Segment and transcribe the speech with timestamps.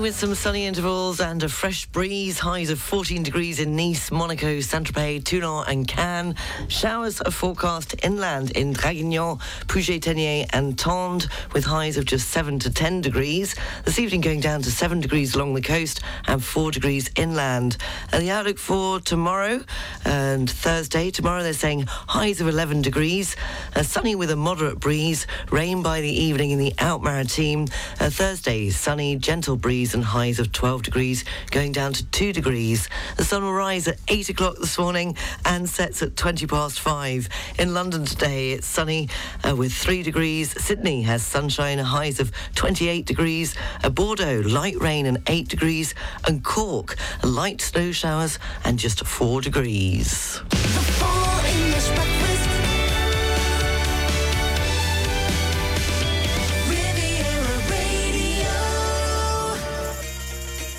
[0.00, 2.38] With some sunny intervals and a fresh breeze.
[2.38, 6.36] Highs of 14 degrees in Nice, Monaco, Saint-Tropez, Toulon and Cannes.
[6.68, 12.70] Showers are forecast inland in Draguignan, Puget-Théniers and Tende with highs of just 7 to
[12.70, 13.56] 10 degrees.
[13.84, 17.76] This evening going down to 7 degrees along the coast and 4 degrees inland.
[18.12, 19.64] And the outlook for tomorrow
[20.04, 21.10] and Thursday.
[21.10, 23.34] Tomorrow they're saying highs of 11 degrees.
[23.74, 25.26] Uh, sunny with a moderate breeze.
[25.50, 27.66] Rain by the evening in the Out Maritime.
[27.98, 32.88] Uh, Thursday, sunny, gentle breeze and highs of 12 degrees, going down to 2 degrees.
[33.16, 37.28] The sun will rise at 8 o'clock this morning and sets at 20 past 5.
[37.58, 39.08] In London today, it's sunny
[39.48, 40.50] uh, with 3 degrees.
[40.62, 43.54] Sydney has sunshine, highs of 28 degrees.
[43.82, 45.94] Uh, Bordeaux, light rain and 8 degrees.
[46.26, 50.40] And Cork, light snow showers and just 4 degrees.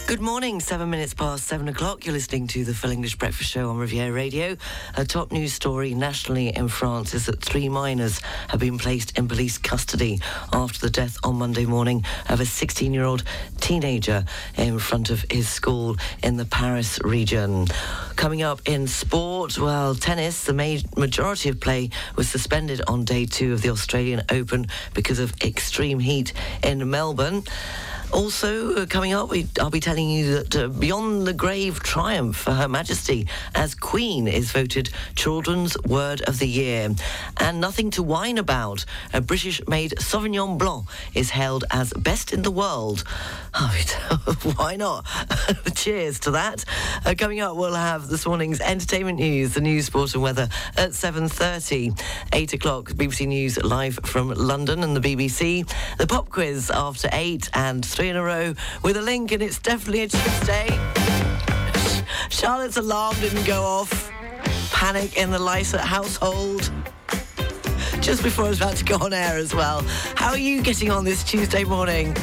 [0.10, 2.04] Good morning, seven minutes past seven o'clock.
[2.04, 4.58] You're listening to the Full English Breakfast Show on Riviera Radio.
[4.98, 9.28] A top news story nationally in France is that three minors have been placed in
[9.28, 10.20] police custody
[10.52, 13.24] after the death on Monday morning of a 16 year old
[13.62, 14.26] teenager
[14.58, 17.68] in front of his school in the Paris region.
[18.16, 23.28] Coming up in sport, well, tennis, the ma- majority of play was suspended on day
[23.28, 24.66] two of the Australian Open
[24.96, 27.44] because of extreme heat in Melbourne.
[28.12, 32.38] Also, uh, coming up, we, I'll be telling you that uh, Beyond the Grave triumph
[32.38, 36.90] for Her Majesty as Queen is voted Children's Word of the Year.
[37.38, 38.84] And nothing to whine about.
[39.14, 43.04] A British made Sauvignon Blanc is hailed as best in the world.
[43.62, 43.76] Oh,
[44.56, 45.06] why not?
[45.76, 46.64] Cheers to that.
[47.04, 50.92] Uh, coming up, we'll have this morning's entertainment news, the news, sport and weather at
[50.92, 52.00] 7.30.
[52.32, 55.68] 8 o'clock, BBC News live from London and the BBC.
[55.98, 59.60] The pop quiz after 8 and three in a row with a link, and it's
[59.60, 60.68] definitely a Tuesday.
[62.30, 64.10] Charlotte's alarm didn't go off.
[64.72, 66.72] Panic in the Lysa household.
[68.00, 69.82] Just before I was about to go on air as well.
[70.16, 72.16] How are you getting on this Tuesday morning?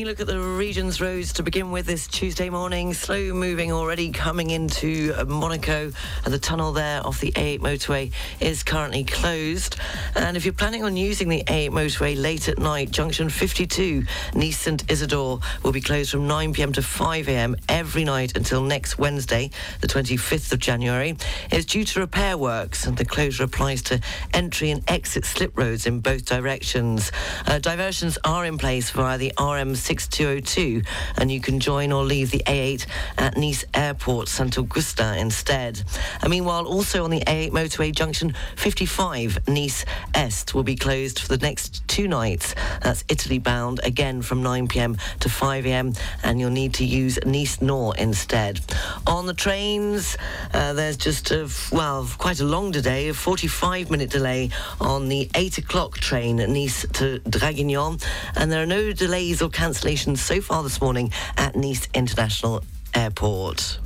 [0.00, 2.94] Taking a look at the region's roads to begin with this Tuesday morning.
[2.94, 5.92] Slow moving already coming into uh, Monaco.
[6.24, 9.76] And the tunnel there off the A8 motorway is currently closed.
[10.16, 14.60] And if you're planning on using the A8 motorway late at night, junction 52, Nice
[14.60, 18.96] St Isidore, will be closed from 9 pm to 5 am every night until next
[18.98, 19.50] Wednesday,
[19.82, 21.14] the 25th of January.
[21.50, 24.00] It's due to repair works, and the closure applies to
[24.32, 27.12] entry and exit slip roads in both directions.
[27.46, 30.82] Uh, diversions are in place via the RM 6202,
[31.18, 32.86] and you can join or leave the A8
[33.18, 35.82] at Nice Airport Saint Augustin instead.
[36.22, 39.84] And meanwhile, also on the A8 motorway junction 55, Nice
[40.14, 42.54] Est will be closed for the next two nights.
[42.82, 47.18] That's Italy bound again from 9 pm to 5 am, and you'll need to use
[47.26, 48.60] Nice Nord instead.
[49.08, 50.16] On the trains,
[50.54, 54.50] uh, there's just a, well, quite a long delay, a 45 minute delay
[54.80, 58.00] on the 8 o'clock train Nice to Draguignan,
[58.36, 59.79] and there are no delays or cancellations
[60.16, 62.62] so far this morning at Nice International
[62.94, 63.78] Airport.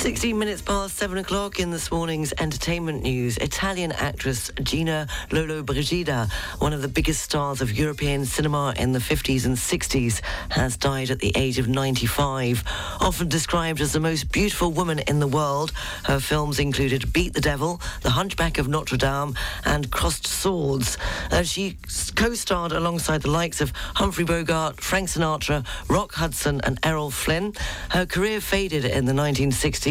[0.00, 3.36] 16 minutes past 7 o'clock in this morning's entertainment news.
[3.36, 9.44] Italian actress Gina Lollobrigida, one of the biggest stars of European cinema in the 50s
[9.44, 12.64] and 60s, has died at the age of 95.
[12.98, 15.70] Often described as the most beautiful woman in the world,
[16.04, 19.34] her films included Beat the Devil, The Hunchback of Notre Dame,
[19.66, 20.96] and Crossed Swords.
[21.30, 21.76] Uh, she
[22.16, 27.52] co starred alongside the likes of Humphrey Bogart, Frank Sinatra, Rock Hudson, and Errol Flynn.
[27.90, 29.89] Her career faded in the 1960s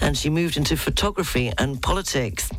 [0.00, 2.50] and she moved into photography and politics.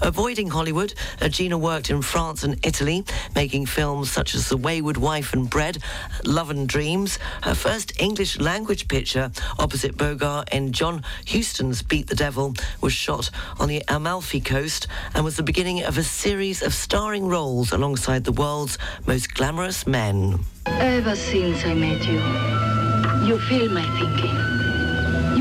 [0.00, 0.94] Avoiding Hollywood,
[1.28, 3.04] Gina worked in France and Italy,
[3.34, 5.78] making films such as The Wayward Wife and Bread,
[6.24, 7.18] Love and Dreams.
[7.42, 13.30] Her first English language picture opposite Bogart in John Huston's Beat the Devil was shot
[13.60, 18.24] on the Amalfi Coast and was the beginning of a series of starring roles alongside
[18.24, 20.38] the world's most glamorous men.
[20.66, 22.20] Ever since I met you,
[23.28, 24.67] you feel my thinking.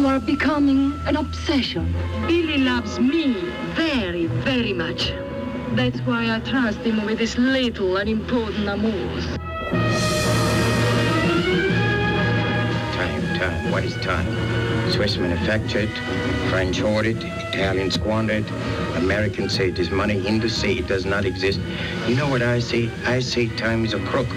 [0.07, 1.94] You are becoming an obsession.
[2.27, 3.33] Billy loves me
[3.75, 5.12] very, very much.
[5.71, 9.25] That's why I trust him with his little unimportant amours.
[12.95, 13.69] Time, time.
[13.69, 14.25] What is time?
[14.94, 15.89] Swiss manufactured,
[16.50, 18.45] French ordered, Italian squandered,
[18.95, 21.59] Americans say it is money, Hindus say it does not exist.
[22.07, 22.89] You know what I say?
[23.04, 24.27] I say time is a crook.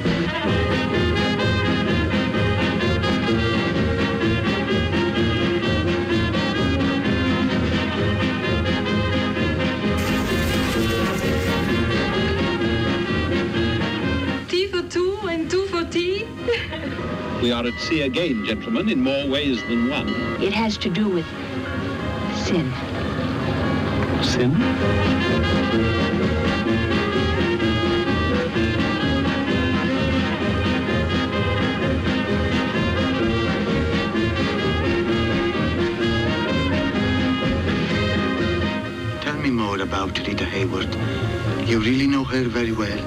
[17.42, 20.10] We are at sea again, gentlemen, in more ways than one.
[20.42, 21.24] It has to do with
[22.36, 22.70] sin.
[24.22, 24.52] Sin?
[39.22, 40.94] Tell me more about Rita Hayworth.
[41.66, 42.98] You really know her very well.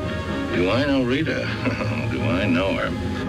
[0.56, 1.48] Do I know Rita?
[2.12, 3.23] Do I know her?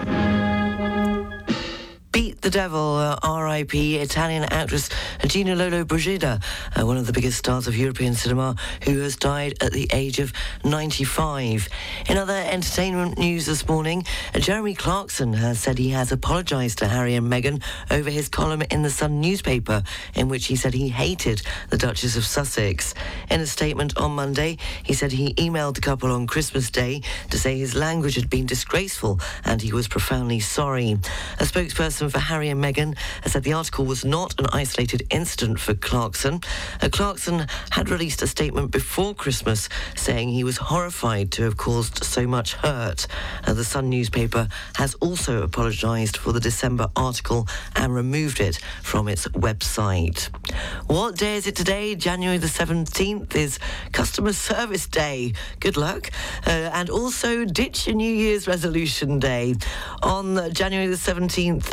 [2.45, 3.95] The Devil, uh, R.I.P.
[3.95, 4.91] Italian actress
[5.25, 6.43] Gina Lollobrigida,
[6.79, 10.19] uh, one of the biggest stars of European cinema, who has died at the age
[10.19, 10.31] of
[10.63, 11.67] 95.
[12.07, 14.05] In other entertainment news this morning,
[14.35, 18.61] uh, Jeremy Clarkson has said he has apologised to Harry and Meghan over his column
[18.69, 19.81] in the Sun newspaper,
[20.13, 22.93] in which he said he hated the Duchess of Sussex.
[23.31, 27.01] In a statement on Monday, he said he emailed the couple on Christmas Day
[27.31, 30.91] to say his language had been disgraceful and he was profoundly sorry.
[31.39, 35.59] A spokesperson for Harry and Meghan has said the article was not an isolated incident
[35.59, 36.41] for Clarkson.
[36.81, 42.03] Uh, Clarkson had released a statement before Christmas saying he was horrified to have caused
[42.03, 43.07] so much hurt.
[43.45, 49.07] Uh, the Sun newspaper has also apologised for the December article and removed it from
[49.07, 50.29] its website.
[50.87, 51.95] What day is it today?
[51.95, 53.59] January the 17th is
[53.91, 55.33] Customer Service Day.
[55.59, 56.11] Good luck.
[56.45, 59.55] Uh, and also Ditch Your New Year's Resolution Day.
[60.03, 61.71] On January the 17th,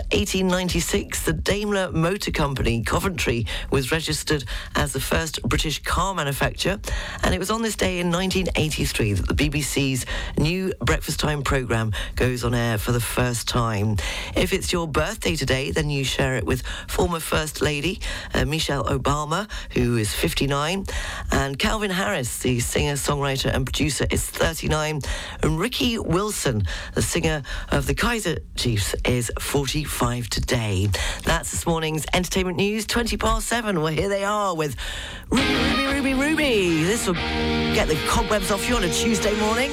[0.52, 4.44] 1896, the Daimler Motor Company, Coventry, was registered
[4.76, 6.78] as the first British car manufacturer.
[7.22, 10.04] And it was on this day in 1983 that the BBC's
[10.36, 13.96] new breakfast time programme goes on air for the first time.
[14.36, 17.98] If it's your birthday today, then you share it with former First Lady
[18.34, 20.84] uh, Michelle Obama, who is 59,
[21.30, 25.00] and Calvin Harris, the singer, songwriter, and producer, is 39,
[25.42, 30.41] and Ricky Wilson, the singer of the Kaiser Chiefs, is 45 today.
[30.46, 33.80] That's this morning's entertainment news, 20 past 7.
[33.80, 34.76] Well, here they are with
[35.30, 36.82] Ruby, Ruby, Ruby, Ruby.
[36.84, 39.70] This will get the cobwebs off you on a Tuesday morning.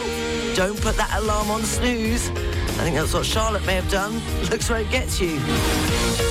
[0.56, 2.30] Don't put that alarm on snooze.
[2.30, 4.21] I think that's what Charlotte may have done.
[4.50, 6.29] Looks where it gets you.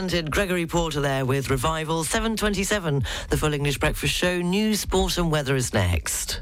[0.00, 3.04] Talented Gregory Porter there with Revival 727.
[3.28, 4.40] The Full English Breakfast Show.
[4.40, 6.40] News, sport, and weather is next.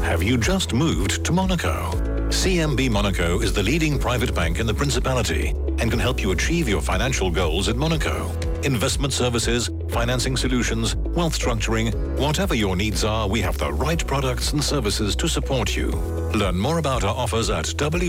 [0.00, 1.90] Have you just moved to Monaco?
[2.30, 6.66] CMB Monaco is the leading private bank in the Principality and can help you achieve
[6.66, 8.32] your financial goals in Monaco.
[8.62, 14.54] Investment services, financing solutions, wealth structuring, whatever your needs are, we have the right products
[14.54, 15.90] and services to support you.
[16.34, 18.00] Learn more about our offers at www.cmb.mc.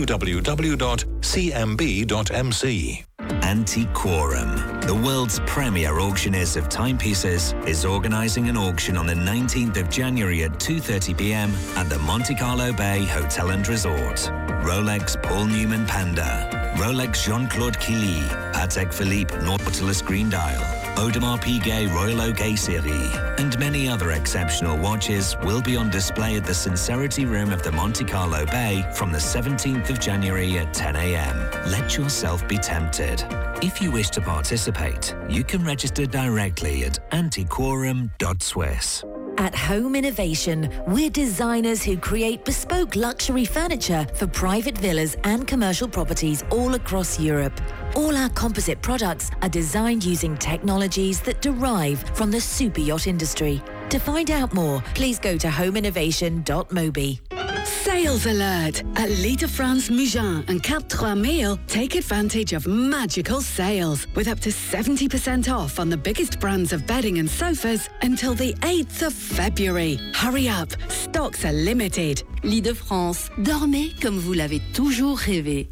[3.51, 9.89] Antiquorum, the world's premier auctioneers of timepieces, is organising an auction on the 19th of
[9.89, 11.51] January at 2:30 p.m.
[11.75, 14.31] at the Monte Carlo Bay Hotel and Resort.
[14.63, 18.21] Rolex Paul Newman Panda, Rolex Jean-Claude Killy,
[18.53, 20.63] Patek Philippe Nautilus Green Dial,
[20.95, 26.45] Audemars Piguet Royal Oak Series, and many other exceptional watches will be on display at
[26.45, 30.95] the Sincerity Room of the Monte Carlo Bay from the 17th of January at 10
[30.95, 31.49] a.m.
[31.71, 33.25] Let yourself be tempted.
[33.63, 39.03] If you wish to participate, you can register directly at antiquorum.swiss.
[39.41, 45.87] At Home Innovation, we're designers who create bespoke luxury furniture for private villas and commercial
[45.87, 47.59] properties all across Europe.
[47.95, 53.63] All our composite products are designed using technologies that derive from the super yacht industry.
[53.89, 57.30] To find out more, please go to homeinnovation.mobi.
[57.83, 58.83] Sales alert!
[58.95, 64.27] At Lit de France Mougins and Cap Trois Mille, take advantage of magical sales with
[64.27, 69.07] up to 70% off on the biggest brands of bedding and sofas until the 8th
[69.07, 69.97] of February.
[70.13, 72.21] Hurry up, stocks are limited.
[72.43, 75.67] Lit de France, dormez comme vous l'avez toujours rêvé.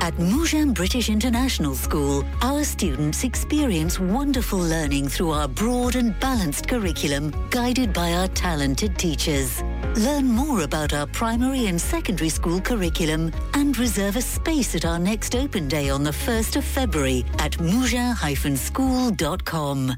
[0.00, 6.68] At Mougins British International School, our students experience wonderful learning through our broad and balanced
[6.68, 9.60] curriculum, guided by our talented teachers.
[9.96, 14.98] Learn more about our primary and secondary school curriculum and reserve a space at our
[14.98, 19.94] next open day on the 1st of February at mougin-school.com.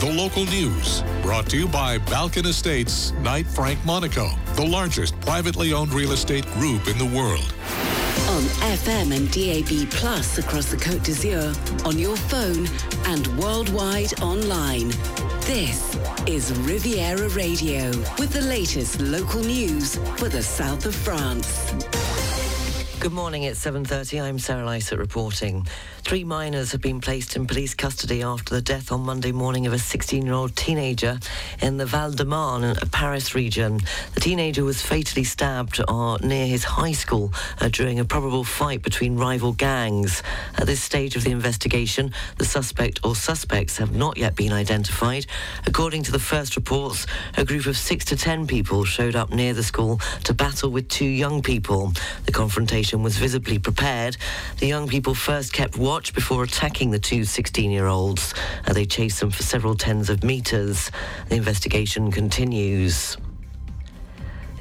[0.00, 5.72] The local news brought to you by Balkan Estates, Knight Frank Monaco, the largest privately
[5.72, 7.54] owned real estate group in the world.
[8.30, 8.42] On
[8.72, 11.54] FM and DAB Plus across the Côte d'Azur,
[11.86, 12.66] on your phone
[13.06, 14.90] and worldwide online.
[15.42, 21.91] This is Riviera Radio with the latest local news for the south of France.
[23.02, 24.22] Good morning, it's 7.30.
[24.22, 25.66] I'm Sarah Lysett reporting.
[26.02, 29.72] Three minors have been placed in police custody after the death on Monday morning of
[29.72, 31.18] a 16-year-old teenager
[31.60, 33.80] in the Val-de-Marne, Paris region.
[34.14, 38.82] The teenager was fatally stabbed uh, near his high school uh, during a probable fight
[38.82, 40.22] between rival gangs.
[40.56, 45.26] At this stage of the investigation, the suspect or suspects have not yet been identified.
[45.66, 49.54] According to the first reports, a group of six to ten people showed up near
[49.54, 51.92] the school to battle with two young people.
[52.26, 54.16] The confrontation was visibly prepared.
[54.58, 58.34] The young people first kept watch before attacking the two 16-year-olds.
[58.66, 60.90] Uh, they chased them for several tens of metres.
[61.28, 63.16] The investigation continues.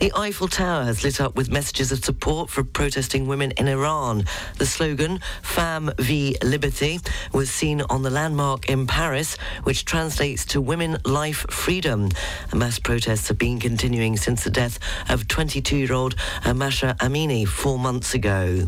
[0.02, 4.26] The Eiffel Tower has lit up with messages of support for protesting women in Iran.
[4.58, 10.60] The slogan, Femme vie liberté, was seen on the landmark in Paris, which translates to
[10.60, 12.10] Women, Life, Freedom.
[12.52, 16.16] Mass protests have been continuing since the death of 22-year-old
[16.56, 18.66] Masha Amini four months ago.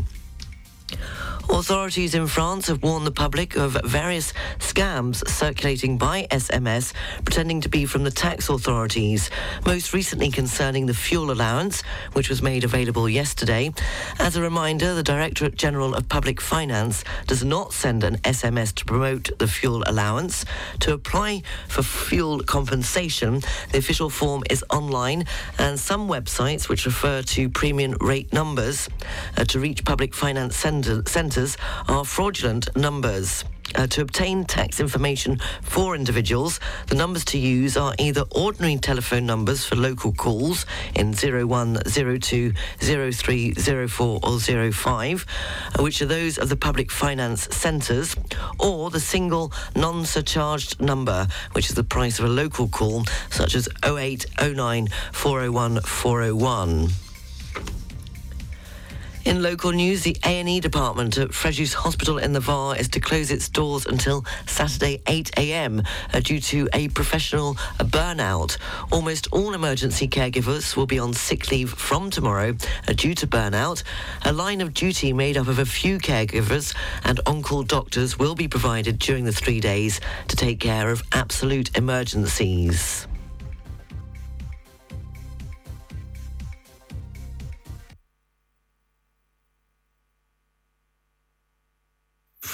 [1.50, 6.92] Authorities in France have warned the public of various scams circulating by SMS
[7.24, 9.30] pretending to be from the tax authorities,
[9.66, 11.82] most recently concerning the fuel allowance,
[12.14, 13.72] which was made available yesterday.
[14.18, 18.84] As a reminder, the Directorate General of Public Finance does not send an SMS to
[18.84, 20.44] promote the fuel allowance.
[20.80, 25.26] To apply for fuel compensation, the official form is online
[25.58, 28.88] and some websites which refer to premium rate numbers
[29.36, 31.02] uh, to reach public finance centres
[31.88, 33.44] are fraudulent numbers.
[33.74, 39.26] Uh, to obtain tax information for individuals, the numbers to use are either ordinary telephone
[39.26, 40.64] numbers for local calls
[40.94, 43.52] in 0102 03
[43.88, 45.26] 04 or 05,
[45.76, 48.14] uh, which are those of the public finance centres,
[48.60, 53.68] or the single non-surcharged number, which is the price of a local call, such as
[53.84, 57.03] 0809 401 401.
[59.24, 63.30] In local news, the A&E department at Fréjus Hospital in the Var is to close
[63.30, 68.58] its doors until Saturday 8am uh, due to a professional burnout.
[68.92, 72.54] Almost all emergency caregivers will be on sick leave from tomorrow
[72.86, 73.82] uh, due to burnout.
[74.26, 78.46] A line of duty made up of a few caregivers and on-call doctors will be
[78.46, 83.06] provided during the three days to take care of absolute emergencies.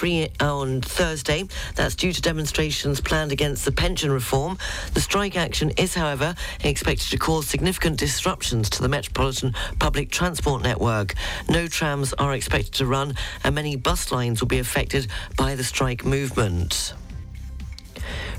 [0.01, 1.47] Free on Thursday.
[1.75, 4.57] That's due to demonstrations planned against the pension reform.
[4.95, 10.63] The strike action is, however, expected to cause significant disruptions to the Metropolitan Public Transport
[10.63, 11.17] network.
[11.51, 13.15] No trams are expected to run,
[13.45, 16.95] and many bus lines will be affected by the strike movement.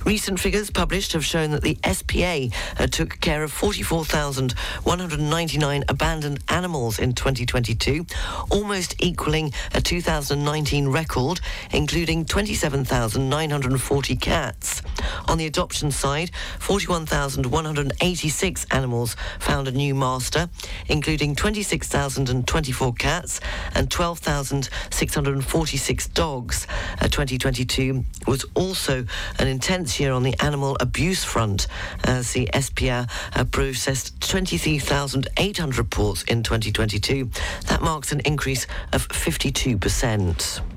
[0.05, 2.47] Recent figures published have shown that the SPA
[2.81, 8.07] uh, took care of 44,199 abandoned animals in 2022,
[8.49, 11.39] almost equaling a 2019 record,
[11.71, 14.81] including 27,940 cats.
[15.27, 20.49] On the adoption side, 41,186 animals found a new master,
[20.89, 23.39] including 26,024 cats
[23.75, 26.65] and 12,646 dogs.
[26.99, 29.05] Uh, 2022 was also
[29.37, 31.67] an intense year on the animal abuse front,
[32.03, 37.29] as the SPA uh, processed 23,800 reports in 2022.
[37.67, 40.70] That marks an increase of 52%.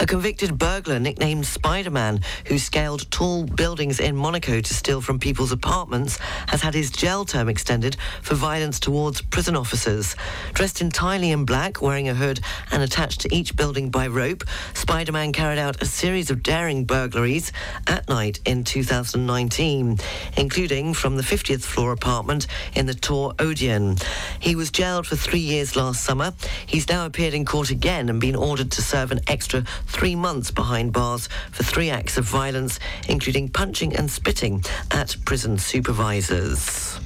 [0.00, 5.50] A convicted burglar nicknamed Spider-Man, who scaled tall buildings in Monaco to steal from people's
[5.50, 10.14] apartments, has had his jail term extended for violence towards prison officers.
[10.54, 12.38] Dressed entirely in black, wearing a hood
[12.70, 17.50] and attached to each building by rope, Spider-Man carried out a series of daring burglaries
[17.88, 19.98] at night in 2019,
[20.36, 23.96] including from the 50th floor apartment in the Tour Odeon.
[24.38, 26.34] He was jailed for three years last summer.
[26.66, 30.50] He's now appeared in court again and been ordered to serve an extra three months
[30.50, 32.78] behind bars for three acts of violence,
[33.08, 37.00] including punching and spitting at prison supervisors.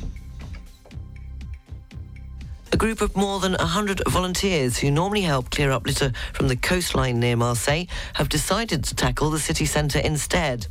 [2.72, 6.56] A group of more than 100 volunteers who normally help clear up litter from the
[6.56, 7.84] coastline near Marseille
[8.14, 10.66] have decided to tackle the city centre instead.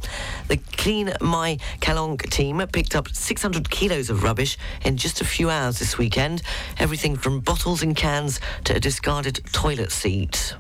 [0.48, 5.52] The Clean My Calanque team picked up 600 kilos of rubbish in just a few
[5.52, 6.42] hours this weekend,
[6.80, 10.56] everything from bottles and cans to a discarded toilet seat.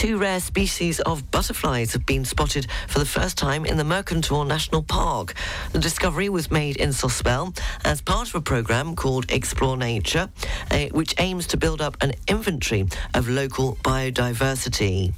[0.00, 4.46] Two rare species of butterflies have been spotted for the first time in the Mercantour
[4.46, 5.34] National Park.
[5.72, 7.52] The discovery was made in Sospel
[7.84, 10.30] as part of a program called Explore Nature,
[10.70, 15.12] uh, which aims to build up an inventory of local biodiversity.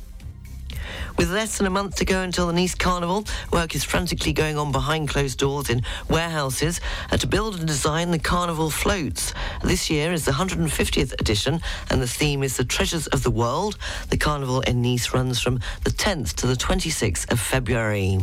[1.19, 4.59] With less than a month to go until the Nice Carnival, work is frantically going
[4.59, 9.35] on behind closed doors in warehouses uh, to build and design the Carnival floats.
[9.63, 13.79] This year is the 150th edition, and the theme is the Treasures of the World.
[14.11, 18.19] The Carnival in Nice runs from the 10th to the 26th of February.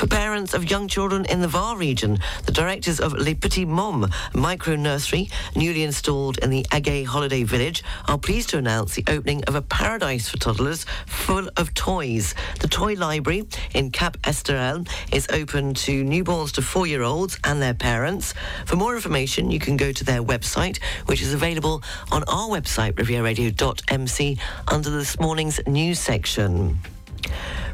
[0.00, 4.10] For parents of young children in the Var region, the directors of Les Petits Mômes
[4.32, 9.44] micro nursery, newly installed in the Agay Holiday Village, are pleased to announce the opening
[9.44, 12.34] of a paradise for toddlers full of toys.
[12.60, 18.32] The toy library in Cap Esterel is open to newborns to four-year-olds and their parents.
[18.64, 22.94] For more information, you can go to their website, which is available on our website,
[22.94, 26.78] rivieradio.mc, under this morning's news section.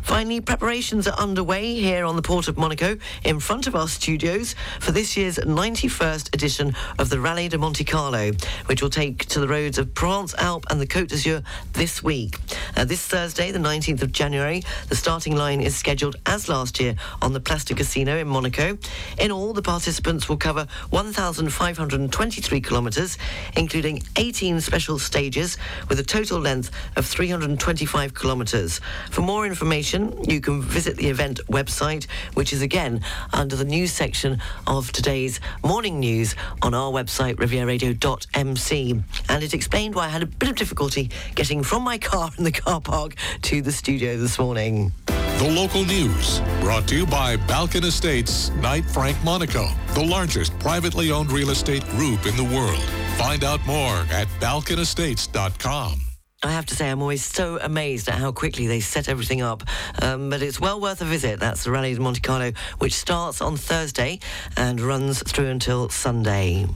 [0.07, 4.55] Finally, preparations are underway here on the Port of Monaco in front of our studios
[4.79, 8.31] for this year's 91st edition of the Rallye de Monte Carlo,
[8.67, 12.39] which will take to the roads of Provence Alpes and the Côte d'Azur this week.
[12.77, 16.95] Uh, this Thursday, the 19th of January, the starting line is scheduled as last year
[17.21, 18.79] on the Place du Casino in Monaco.
[19.19, 23.19] In all, the participants will cover 1,523 kilometres,
[23.57, 28.81] including 18 special stages with a total length of 325 kilometres.
[29.11, 29.96] For more information,
[30.29, 35.41] you can visit the event website, which is again under the news section of today's
[35.65, 39.03] morning news on our website, rivieradio.mc.
[39.29, 42.45] And it explained why I had a bit of difficulty getting from my car in
[42.45, 44.93] the car park to the studio this morning.
[45.07, 51.11] The local news brought to you by Balkan Estates, Knight Frank Monaco, the largest privately
[51.11, 52.83] owned real estate group in the world.
[53.19, 56.06] Find out more at balkanestates.com.
[56.43, 59.63] I have to say, I'm always so amazed at how quickly they set everything up.
[60.03, 61.41] Um, but it's well worth a visit.
[61.41, 64.21] That's the Rally de Monte Carlo, which starts on Thursday
[64.57, 66.67] and runs through until Sunday.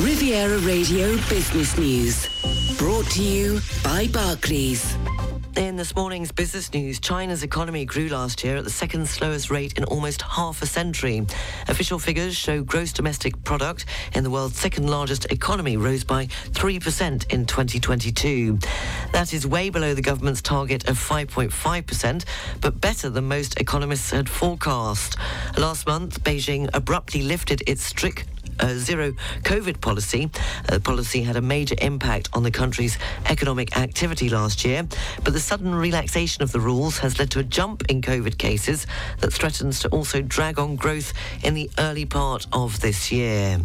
[0.00, 2.76] Riviera Radio Business News.
[2.78, 4.96] Brought to you by Barclays.
[5.56, 9.76] In this morning's business news, China's economy grew last year at the second slowest rate
[9.76, 11.26] in almost half a century.
[11.66, 13.84] Official figures show gross domestic product
[14.14, 18.58] in the world's second largest economy rose by 3% in 2022.
[19.12, 22.24] That is way below the government's target of 5.5%,
[22.60, 25.16] but better than most economists had forecast.
[25.58, 28.28] Last month, Beijing abruptly lifted its strict
[28.60, 30.30] uh, zero COVID policy.
[30.68, 34.86] Uh, the policy had a major impact on the country's economic activity last year,
[35.24, 38.86] but the sudden relaxation of the rules has led to a jump in COVID cases
[39.18, 43.60] that threatens to also drag on growth in the early part of this year.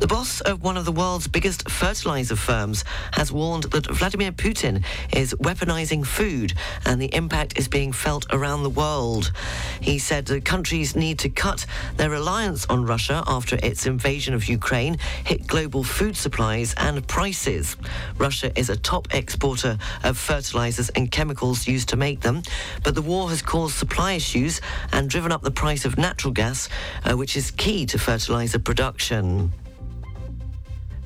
[0.00, 4.84] The boss of one of the world's biggest fertilizer firms has warned that Vladimir Putin
[5.12, 6.54] is weaponizing food
[6.86, 9.32] and the impact is being felt around the world.
[9.80, 14.48] He said that countries need to cut their reliance on Russia after its invasion of
[14.48, 17.76] Ukraine hit global food supplies and prices.
[18.18, 22.42] Russia is a top exporter of fertilizers and chemicals used to make them,
[22.84, 24.60] but the war has caused supply issues
[24.92, 26.68] and driven up the price of natural gas,
[27.04, 29.27] uh, which is key to fertilizer production.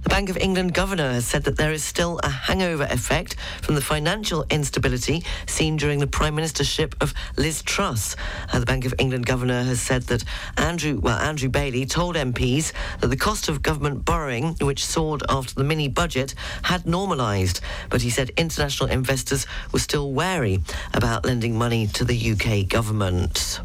[0.02, 3.76] The Bank of England governor has said that there is still a hangover effect from
[3.76, 8.16] the financial instability seen during the prime ministership of Liz Truss.
[8.52, 10.24] Uh, the Bank of England governor has said that
[10.56, 15.54] Andrew, well, Andrew Bailey told MPs that the cost of government borrowing, which soared after
[15.54, 17.60] the mini budget, had normalised.
[17.88, 23.60] But he said international investors were still wary about lending money to the UK government.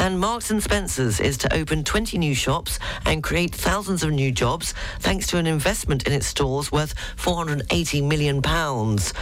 [0.00, 4.32] And Marks and Spencer's is to open 20 new shops and create thousands of new
[4.32, 9.12] jobs thanks to an investment in its stores worth 480 million pounds.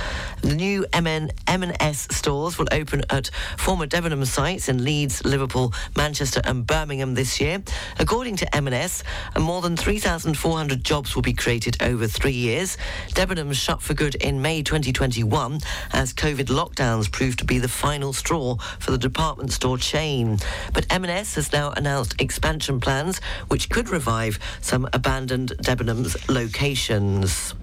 [0.41, 6.41] The new MN, M&S stores will open at former Debenhams sites in Leeds, Liverpool, Manchester
[6.45, 7.61] and Birmingham this year.
[7.99, 9.03] According to M&S,
[9.37, 12.77] more than 3,400 jobs will be created over three years.
[13.09, 15.61] Debenhams shut for good in May 2021
[15.93, 20.39] as COVID lockdowns proved to be the final straw for the department store chain.
[20.73, 27.55] But M&S has now announced expansion plans which could revive some abandoned Debenhams locations.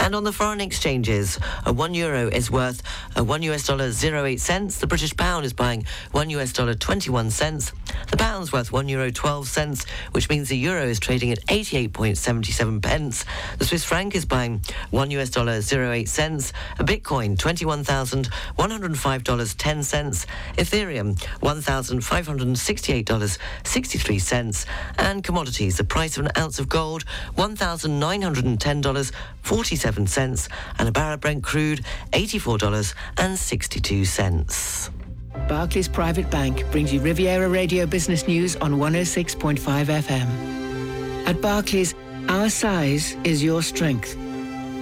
[0.00, 2.82] And on the foreign exchanges, a one euro is worth
[3.16, 4.78] a one US dollar 08 cents.
[4.78, 7.72] The British pound is buying one US dollar 21 cents.
[8.10, 12.82] The pound's worth one euro 12 cents, which means the euro is trading at 88.77
[12.82, 13.24] pence.
[13.58, 16.52] The Swiss franc is buying one US dollar 08 cents.
[16.78, 20.26] A Bitcoin $21,105 10 cents.
[20.56, 24.66] Ethereum $1,568 63 cents.
[24.98, 27.04] And commodities, the price of an ounce of gold
[27.36, 34.90] $1,910 47 cents, and a barrel of Brent crude, $84.62.
[35.48, 41.26] Barclays Private Bank brings you Riviera Radio Business News on 106.5 FM.
[41.26, 41.94] At Barclays,
[42.28, 44.16] our size is your strength.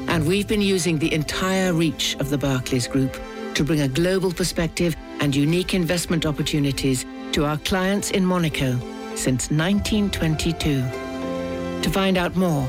[0.09, 3.19] And we've been using the entire reach of the Barclays Group
[3.55, 8.79] to bring a global perspective and unique investment opportunities to our clients in Monaco
[9.15, 10.83] since 1922.
[11.83, 12.69] To find out more,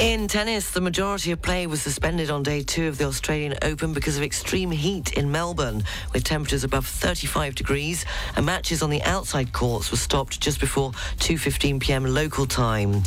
[0.00, 3.92] In tennis, the majority of play was suspended on day two of the Australian Open
[3.92, 9.02] because of extreme heat in Melbourne, with temperatures above 35 degrees, and matches on the
[9.02, 12.04] outside courts were stopped just before 2.15 p.m.
[12.04, 13.02] local time.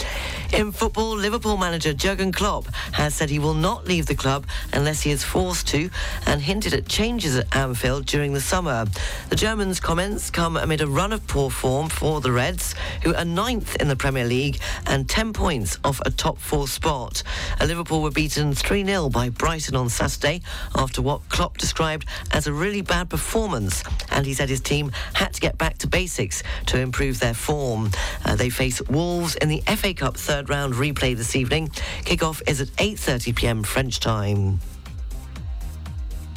[0.54, 5.02] In football, Liverpool manager Jurgen Klopp has said he will not leave the club unless
[5.02, 5.90] he is forced to,
[6.28, 8.86] and hinted at changes at Anfield during the summer.
[9.30, 13.26] The German's comments come amid a run of poor form for the Reds, who are
[13.26, 17.24] ninth in the Premier League and 10 points off a top four spot.
[17.60, 20.42] Liverpool were beaten 3-0 by Brighton on Saturday
[20.76, 23.84] after what Klopp described as a really bad performance.
[24.12, 27.92] And he said his team had to get back to basics to improve their form.
[28.24, 31.70] Uh, they face Wolves in the FA Cup third round replay this evening.
[32.04, 34.60] Kickoff is at 8.30pm French time.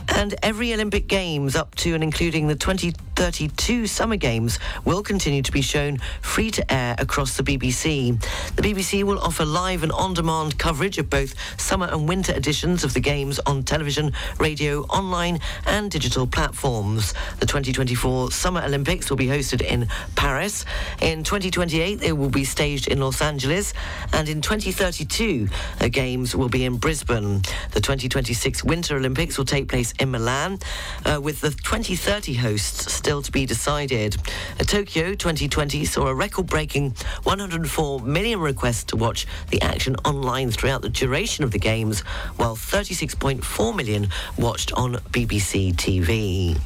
[0.09, 5.53] And every Olympic Games up to and including the 2032 Summer Games will continue to
[5.53, 8.21] be shown free to air across the BBC.
[8.57, 12.95] The BBC will offer live and on-demand coverage of both summer and winter editions of
[12.95, 17.15] the Games on television, radio, online and digital platforms.
[17.39, 20.65] The 2024 Summer Olympics will be hosted in Paris.
[21.01, 23.73] In 2028 they will be staged in Los Angeles
[24.13, 27.43] and in 2032 the Games will be in Brisbane.
[27.73, 30.59] The 2026 Winter Olympics will take place in Milan,
[31.05, 34.17] uh, with the 2030 hosts still to be decided.
[34.59, 40.89] Tokyo 2020 saw a record-breaking 104 million requests to watch the action online throughout the
[40.89, 42.01] duration of the games,
[42.37, 46.59] while 36.4 million watched on BBC TV.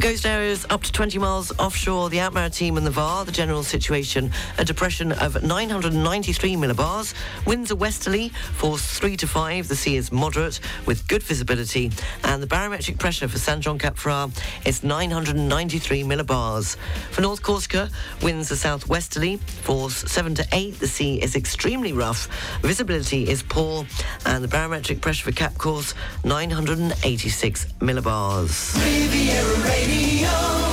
[0.00, 3.62] For coast areas up to 20 miles offshore, the Outmaritime and the VAR, the general
[3.62, 7.12] situation, a depression of 993 millibars.
[7.44, 9.68] Winds are westerly, force 3 to 5.
[9.68, 11.92] The sea is moderate with good visibility.
[12.24, 16.78] And the barometric pressure for San Jean Cap Ferrat is 993 millibars.
[17.10, 17.90] For North Corsica,
[18.22, 20.78] winds are southwesterly, force 7 to 8.
[20.78, 22.26] The sea is extremely rough.
[22.62, 23.84] Visibility is poor.
[24.24, 25.92] And the barometric pressure for Cap Corse,
[26.24, 29.89] 986 millibars.
[29.90, 30.69] Radio.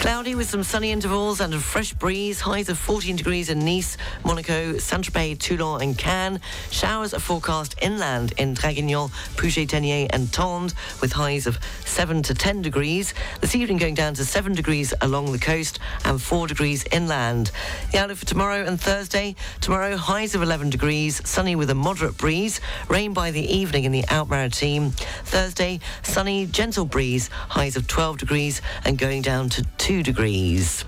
[0.00, 2.40] Cloudy with some sunny intervals and a fresh breeze.
[2.40, 6.40] Highs of 14 degrees in Nice, Monaco, Saint-Tropez, Toulon and Cannes.
[6.70, 12.62] Showers are forecast inland in Draguignan, Puget-Théniers and Tende with highs of 7 to 10
[12.62, 13.12] degrees.
[13.42, 17.50] This evening going down to 7 degrees along the coast and 4 degrees inland.
[17.92, 19.36] The outlook for tomorrow and Thursday.
[19.60, 22.62] Tomorrow highs of 11 degrees, sunny with a moderate breeze.
[22.88, 24.92] Rain by the evening in the Outmaritime.
[25.24, 30.84] Thursday, sunny, gentle breeze, highs of 12 degrees and going down to 2 degrees.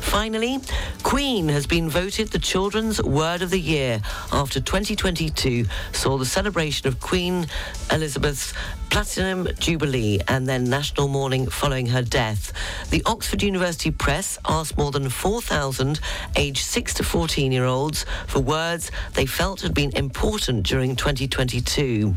[0.00, 0.60] Finally,
[1.02, 4.00] Queen has been voted the Children's Word of the Year
[4.32, 7.46] after 2022 saw the celebration of Queen
[7.90, 8.52] Elizabeth's
[8.92, 12.52] Platinum Jubilee and then national mourning following her death.
[12.90, 15.98] The Oxford University Press asked more than 4,000
[16.36, 22.14] aged 6 to 14 year olds for words they felt had been important during 2022.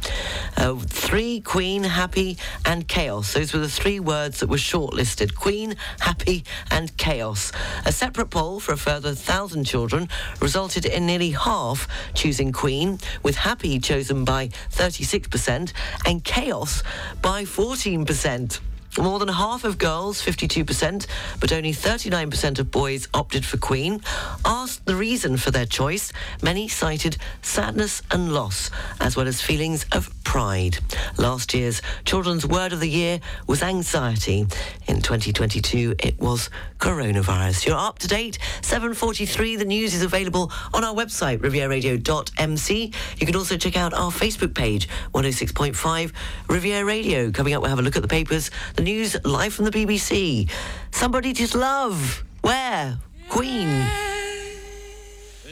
[0.57, 3.33] Uh, three, Queen, Happy, and Chaos.
[3.33, 7.53] Those were the three words that were shortlisted Queen, Happy, and Chaos.
[7.85, 10.09] A separate poll for a further 1,000 children
[10.41, 15.71] resulted in nearly half choosing Queen, with Happy chosen by 36%
[16.05, 16.83] and Chaos
[17.21, 18.59] by 14%.
[18.97, 21.05] More than half of girls, 52%,
[21.41, 24.01] but only 39% of boys opted for Queen.
[24.45, 29.85] Asked the reason for their choice, many cited sadness and loss, as well as feelings
[29.91, 30.77] of pride.
[31.17, 34.47] Last year's Children's Word of the Year was anxiety.
[34.87, 37.65] In 2022, it was coronavirus.
[37.65, 38.37] You're up to date.
[38.61, 42.93] 7.43, the news is available on our website, rivieradio.mc.
[43.17, 46.13] You can also check out our Facebook page, 106.5
[46.47, 47.31] Riviera Radio.
[47.31, 50.47] Coming up, we'll have a look at the papers, the news live from the BBC.
[50.91, 52.23] Somebody just love.
[52.41, 52.97] Where?
[53.29, 53.67] Queen.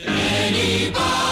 [0.05, 1.22] Anybody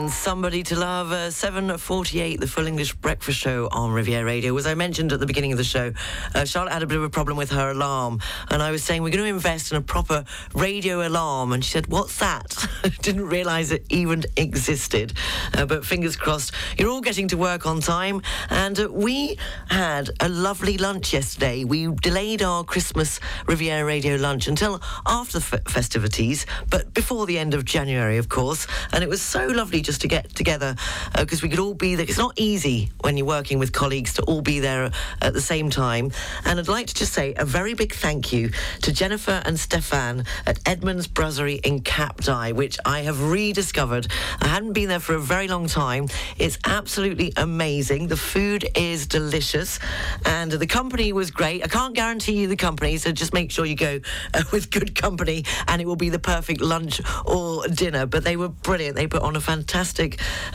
[0.00, 1.12] and Somebody to Love.
[1.12, 4.56] Uh, 7.48, the Full English Breakfast Show on Riviera Radio.
[4.56, 5.92] As I mentioned at the beginning of the show,
[6.34, 8.20] uh, Charlotte had a bit of a problem with her alarm.
[8.50, 11.52] And I was saying, we're going to invest in a proper radio alarm.
[11.52, 12.66] And she said, what's that?
[13.02, 15.12] Didn't realise it even existed.
[15.52, 18.22] Uh, but fingers crossed, you're all getting to work on time.
[18.48, 19.36] And uh, we
[19.68, 21.64] had a lovely lunch yesterday.
[21.64, 27.38] We delayed our Christmas Riviera Radio lunch until after the f- festivities, but before the
[27.38, 28.66] end of January, of course.
[28.92, 30.76] And it was so lovely just to get together
[31.18, 32.06] because we could all be there.
[32.08, 35.68] It's not easy when you're working with colleagues to all be there at the same
[35.68, 36.12] time.
[36.44, 38.50] And I'd like to just say a very big thank you
[38.82, 44.06] to Jennifer and Stefan at Edmonds Brasserie in Cap d'Ail, which I have rediscovered.
[44.40, 46.06] I hadn't been there for a very long time.
[46.38, 48.06] It's absolutely amazing.
[48.06, 49.80] The food is delicious
[50.24, 51.64] and the company was great.
[51.64, 53.98] I can't guarantee you the company, so just make sure you go
[54.34, 58.06] uh, with good company and it will be the perfect lunch or dinner.
[58.06, 58.94] But they were brilliant.
[58.94, 59.79] They put on a fantastic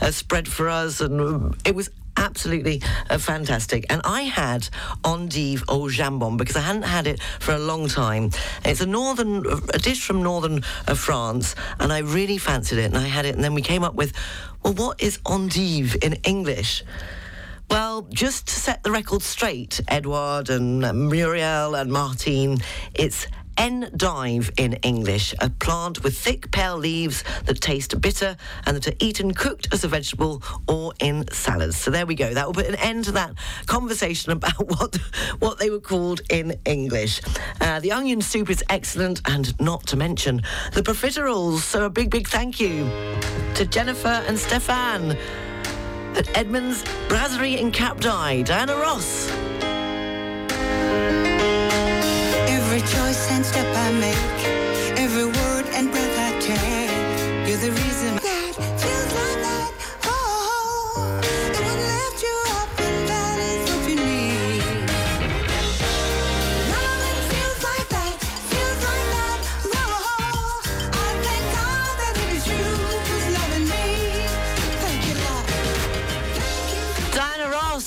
[0.00, 3.84] uh, spread for us and um, it was absolutely uh, fantastic.
[3.90, 4.68] And I had
[5.04, 8.30] endive au jambon because I hadn't had it for a long time.
[8.64, 12.86] It's a northern a dish from northern uh, France, and I really fancied it.
[12.86, 14.12] And I had it, and then we came up with,
[14.62, 16.84] well, what is endive in English?
[17.68, 22.58] Well, just to set the record straight, Edward and uh, Muriel and Martine,
[22.94, 23.26] it's
[23.58, 28.96] endive in English, a plant with thick pale leaves that taste bitter and that are
[29.00, 31.76] eaten cooked as a vegetable or in salads.
[31.76, 32.34] So there we go.
[32.34, 33.34] That will put an end to that
[33.66, 34.96] conversation about what
[35.38, 37.20] what they were called in English.
[37.60, 40.42] Uh, the onion soup is excellent, and not to mention
[40.72, 41.60] the profiteroles.
[41.60, 42.88] So a big, big thank you
[43.54, 45.16] to Jennifer and Stefan
[46.16, 48.44] at Edmonds Brasserie in Cap d'Ail.
[48.44, 49.30] Diana Ross.
[52.76, 54.45] Choice and step I make,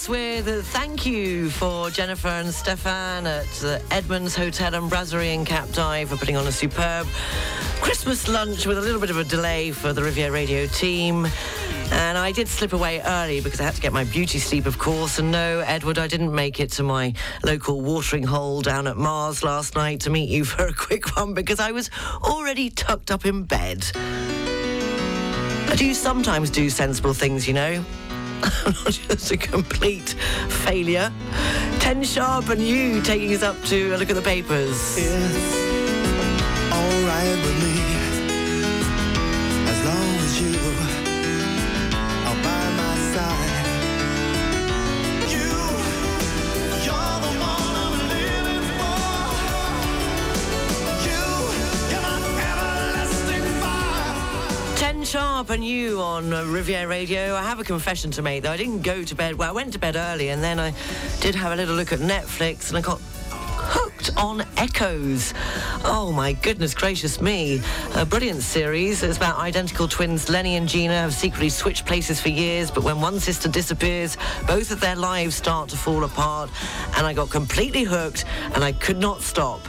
[0.10, 5.69] with thank you for Jennifer and Stefan at the Edmonds Hotel and Brasserie in Cap
[5.69, 7.06] d'Ail for putting on a superb
[7.80, 11.28] Christmas lunch with a little bit of a delay for the Riviera Radio team.
[11.91, 14.80] And I did slip away early because I had to get my beauty sleep, of
[14.80, 15.19] course.
[15.19, 19.43] And no, Edward, I didn't make it to my local watering hole down at Mars
[19.43, 21.91] last night to meet you for a quick one because I was
[22.24, 23.86] already tucked up in bed.
[23.95, 27.86] I do sometimes do sensible things, you know.
[28.89, 30.10] Just a complete
[30.65, 31.12] failure.
[31.80, 34.97] Ten sharp and you taking us up to a look at the papers.
[34.97, 36.71] Yes.
[36.71, 37.75] all right with me
[39.71, 40.69] as long as you
[55.10, 57.34] Sharp and you on uh, Riviera Radio.
[57.34, 58.52] I have a confession to make, though.
[58.52, 59.34] I didn't go to bed.
[59.39, 60.72] Well, I went to bed early and then I
[61.19, 63.02] did have a little look at Netflix and I got
[64.00, 65.34] hooked on Echoes.
[65.84, 67.62] Oh my goodness gracious me.
[67.96, 69.04] A brilliant series.
[69.04, 73.02] It's about identical twins Leni and Gina have secretly switched places for years, but when
[73.02, 74.16] one sister disappears,
[74.48, 76.50] both of their lives start to fall apart.
[76.96, 79.62] And I got completely hooked and I could not stop.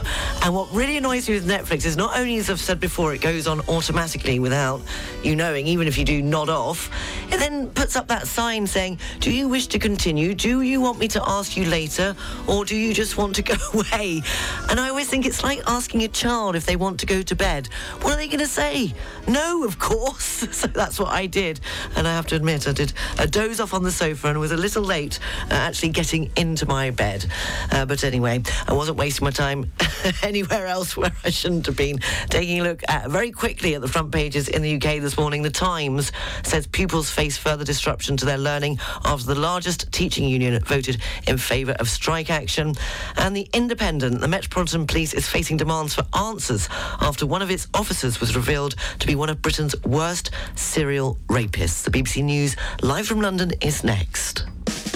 [0.43, 3.21] And what really annoys me with Netflix is not only, as I've said before, it
[3.21, 4.81] goes on automatically without
[5.23, 6.89] you knowing, even if you do nod off,
[7.31, 10.33] it then puts up that sign saying, Do you wish to continue?
[10.33, 12.15] Do you want me to ask you later?
[12.47, 14.20] Or do you just want to go away?
[14.69, 17.35] And I always think it's like asking a child if they want to go to
[17.35, 17.67] bed.
[18.01, 18.93] What are they going to say?
[19.27, 20.47] No, of course.
[20.61, 21.59] So that's what I did.
[21.95, 24.51] And I have to admit, I did a doze off on the sofa and was
[24.51, 25.17] a little late
[25.49, 27.25] uh, actually getting into my bed.
[27.71, 29.71] Uh, but anyway, I wasn't wasting my time
[30.23, 31.99] anywhere else where I shouldn't have been.
[32.29, 35.41] Taking a look at, very quickly at the front pages in the UK this morning,
[35.41, 36.11] The Times
[36.43, 41.37] says pupils face further disruption to their learning after the largest teaching union voted in
[41.37, 42.73] favour of strike action.
[43.17, 46.67] And The Independent, the Metropolitan Police is facing demands for answers
[46.99, 51.83] after one of its officers was revealed to be one of Britain's worst serial rapists.
[51.83, 54.45] The BBC News, live from London, is next.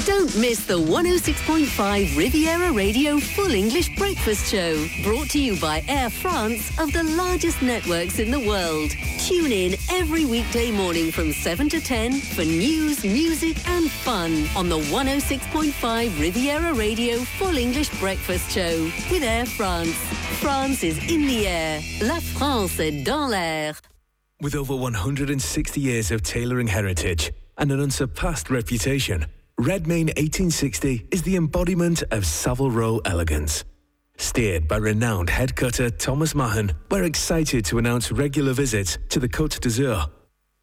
[0.06, 6.12] Don't miss the 106.5 Riviera Radio Full English Breakfast Show, brought to you by Air
[6.12, 8.91] France of the largest networks in the world.
[9.18, 14.70] Tune in every weekday morning from 7 to 10 for news, music, and fun on
[14.70, 19.96] the 106.5 Riviera Radio Full English Breakfast Show with Air France.
[20.39, 21.82] France is in the air.
[22.04, 23.74] La France est dans l'air.
[24.39, 29.26] With over 160 years of tailoring heritage and an unsurpassed reputation,
[29.58, 33.63] Redmayne 1860 is the embodiment of Savile Row elegance.
[34.18, 39.30] Steered by renowned head cutter Thomas Mahon, we're excited to announce regular visits to the
[39.30, 40.10] Côte d'Azur.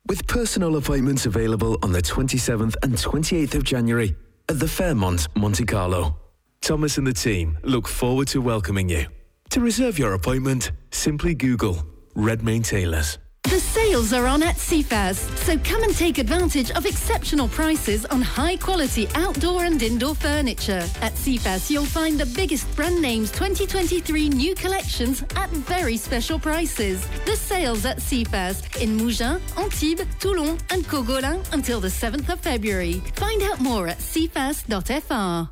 [0.07, 4.15] With personal appointments available on the 27th and 28th of January
[4.51, 6.17] at the Fairmont, Monte Carlo.
[6.61, 9.07] Thomas and the team look forward to welcoming you.
[9.51, 11.83] To reserve your appointment, simply Google
[12.15, 13.19] Redmayne Tailors.
[13.53, 18.23] The sales are on at CFAS, so come and take advantage of exceptional prices on
[18.23, 20.83] high quality outdoor and indoor furniture.
[21.03, 27.07] At CFAS, you'll find the biggest brand names 2023 new collections at very special prices.
[27.27, 33.03] The sales at CFAS in Mougins, Antibes, Toulon, and Cogolin until the 7th of February.
[33.17, 35.51] Find out more at cfas.fr.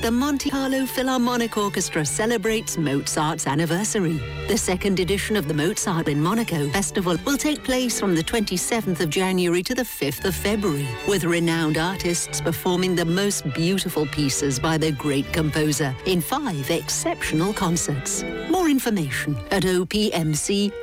[0.00, 4.18] The Monte Carlo Philharmonic Orchestra celebrates Mozart's anniversary.
[4.48, 9.00] The second edition of the Mozart in Monaco Festival will take place from the 27th
[9.00, 14.58] of January to the 5th of February, with renowned artists performing the most beautiful pieces
[14.58, 18.24] by the great composer in five exceptional concerts.
[18.50, 20.74] More information at opmc.mc.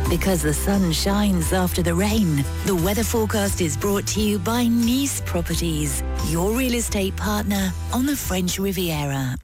[0.10, 4.68] Because the sun shines after the rain, the weather forecast is brought to you by
[4.68, 9.36] Nice Properties, your real estate partner on the French Riviera.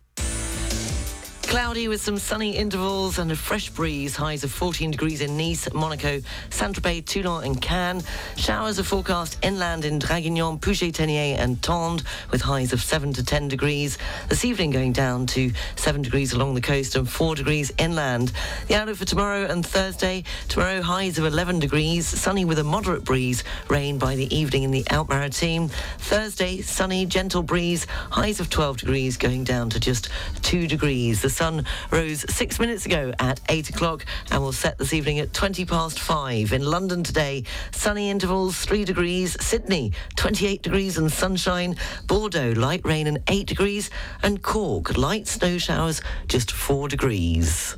[1.50, 4.16] Cloudy with some sunny intervals and a fresh breeze.
[4.16, 8.04] Highs of 14 degrees in Nice, Monaco, Saint-Tropez, Toulon and Cannes.
[8.36, 13.48] Showers are forecast inland in Draguignan, Puget-Théniers and Tende with highs of 7 to 10
[13.48, 13.98] degrees.
[14.28, 18.32] This evening going down to 7 degrees along the coast and 4 degrees inland.
[18.68, 20.26] The outlook for tomorrow and Thursday.
[20.50, 23.44] Tomorrow highs of 11 degrees, sunny with a moderate breeze.
[23.70, 25.72] Rain by the evening in the Alpes-Maritimes.
[25.98, 27.88] Thursday, sunny, gentle breeze.
[28.12, 30.10] Highs of 12 degrees going down to just
[30.44, 31.24] 2 degrees.
[31.40, 35.64] Sun rose six minutes ago at 8 o'clock and will set this evening at 20
[35.64, 36.52] past 5.
[36.52, 39.42] In London today, sunny intervals 3 degrees.
[39.42, 41.78] Sydney, 28 degrees and sunshine.
[42.08, 43.90] Bordeaux, light rain and 8 degrees.
[44.22, 47.78] And Cork, light snow showers, just 4 degrees.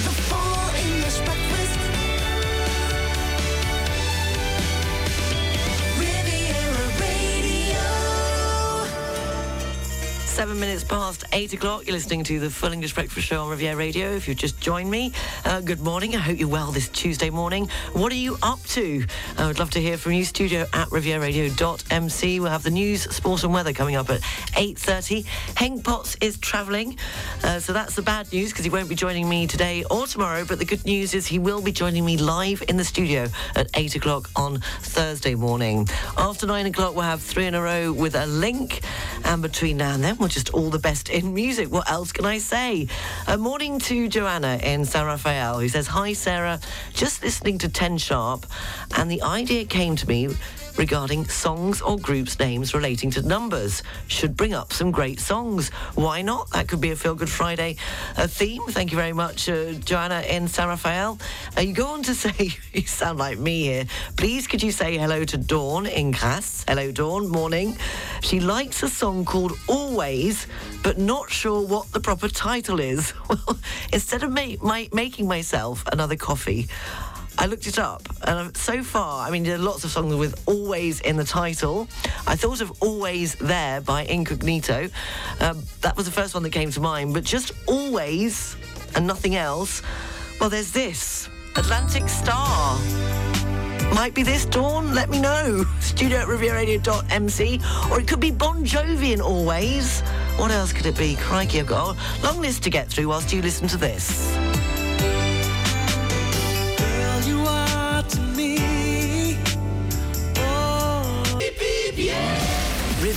[10.41, 11.85] seven minutes past eight o'clock.
[11.85, 14.09] You're listening to the Full English Breakfast Show on Riviera Radio.
[14.09, 15.13] If you've just joined me,
[15.45, 16.15] uh, good morning.
[16.15, 17.69] I hope you're well this Tuesday morning.
[17.93, 19.05] What are you up to?
[19.37, 20.25] I would love to hear from you.
[20.25, 22.39] Studio at rivieraradio.mc.
[22.39, 25.25] We'll have the news, sport and weather coming up at 8.30.
[25.53, 26.97] Henk Potts is travelling,
[27.43, 30.43] uh, so that's the bad news because he won't be joining me today or tomorrow.
[30.43, 33.67] But the good news is he will be joining me live in the studio at
[33.75, 35.87] 8 o'clock on Thursday morning.
[36.17, 38.81] After 9 o'clock, we'll have three in a row with a link.
[39.23, 41.69] And between now and then, we're just all the best in music.
[41.71, 42.87] What else can I say?
[43.27, 46.59] A morning to Joanna in San Rafael, who says, Hi, Sarah.
[46.93, 48.45] Just listening to 10 Sharp,
[48.97, 50.29] and the idea came to me
[50.77, 53.83] regarding songs or groups' names relating to numbers.
[54.07, 55.69] Should bring up some great songs.
[55.95, 56.49] Why not?
[56.51, 57.75] That could be a Feel Good Friday
[58.17, 58.61] uh, theme.
[58.69, 61.19] Thank you very much, uh, Joanna in San Rafael.
[61.57, 63.85] Uh, you go on to say, you sound like me here.
[64.17, 66.65] Please, could you say hello to Dawn in Cass?
[66.67, 67.27] Hello, Dawn.
[67.27, 67.77] Morning.
[68.21, 70.47] She likes a song called Always,
[70.83, 73.13] but not sure what the proper title is.
[73.31, 73.57] Well,
[73.93, 76.67] instead of ma- my- making myself another coffee,
[77.37, 80.41] I looked it up, and so far, I mean, there are lots of songs with
[80.47, 81.87] "always" in the title.
[82.27, 84.89] I thought of "Always There" by Incognito.
[85.39, 88.55] Um, that was the first one that came to mind, but just "Always"
[88.95, 89.81] and nothing else.
[90.39, 92.79] Well, there's this Atlantic Starr.
[93.93, 94.93] Might be this dawn.
[94.93, 95.65] Let me know.
[95.79, 97.59] Studio at rivieraradio.mc,
[97.91, 100.01] or it could be Bon Jovi in "Always."
[100.37, 101.15] What else could it be?
[101.15, 104.50] Crikey, I've got a long list to get through whilst you listen to this.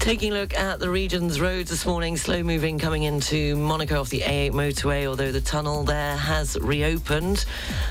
[0.00, 4.08] Taking a look at the region's roads this morning, slow moving coming into Monaco off
[4.08, 7.44] the A8 motorway, although the tunnel there has reopened.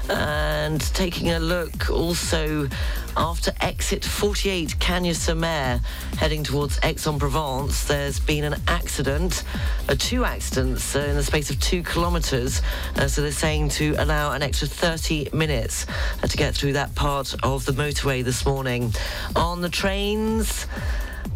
[0.09, 2.69] And taking a look also
[3.17, 5.81] after exit 48 Cagnes-sur-Mer,
[6.17, 9.43] heading towards Aix-en-Provence, there's been an accident,
[9.89, 12.61] uh, two accidents uh, in the space of two kilometres.
[12.95, 15.85] Uh, so they're saying to allow an extra 30 minutes
[16.23, 18.91] uh, to get through that part of the motorway this morning.
[19.35, 20.65] On the trains,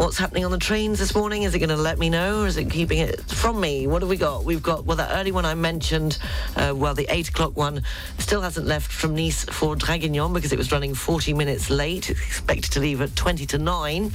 [0.02, 1.44] What's happening on the trains this morning?
[1.44, 3.86] Is it going to let me know or is it keeping it from me?
[3.86, 4.44] What have we got?
[4.44, 6.18] We've got, well, that early one I mentioned,
[6.56, 7.84] uh, well, the 8 o'clock one
[8.18, 12.10] still hasn't left from Nice for Draguignan because it was running 40 minutes late.
[12.10, 14.12] It's expected to leave at 20 to 9.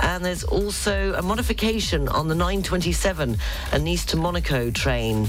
[0.00, 3.36] And there's also a modification on the 927,
[3.72, 5.28] a Nice to Monaco train.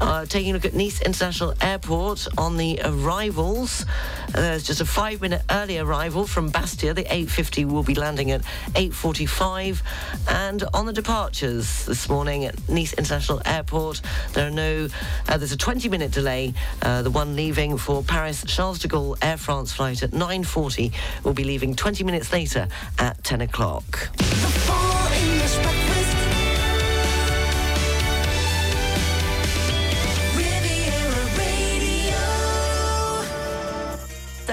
[0.00, 3.84] Uh, taking a look at Nice International Airport on the arrivals.
[4.32, 6.94] There's just a five minute early arrival from Bastia.
[6.94, 9.82] The 850 will be landing at 8.45.
[10.28, 14.00] And on the departures this morning at Nice International Airport,
[14.32, 14.88] there are no,
[15.28, 16.54] uh, there's a 20 minute delay.
[16.80, 20.92] Uh, the one leaving for Paris Charles de Gaulle Air France flight at 9.40
[21.24, 22.68] will be leaving 20 minutes later
[22.98, 24.10] at 10 o'clock.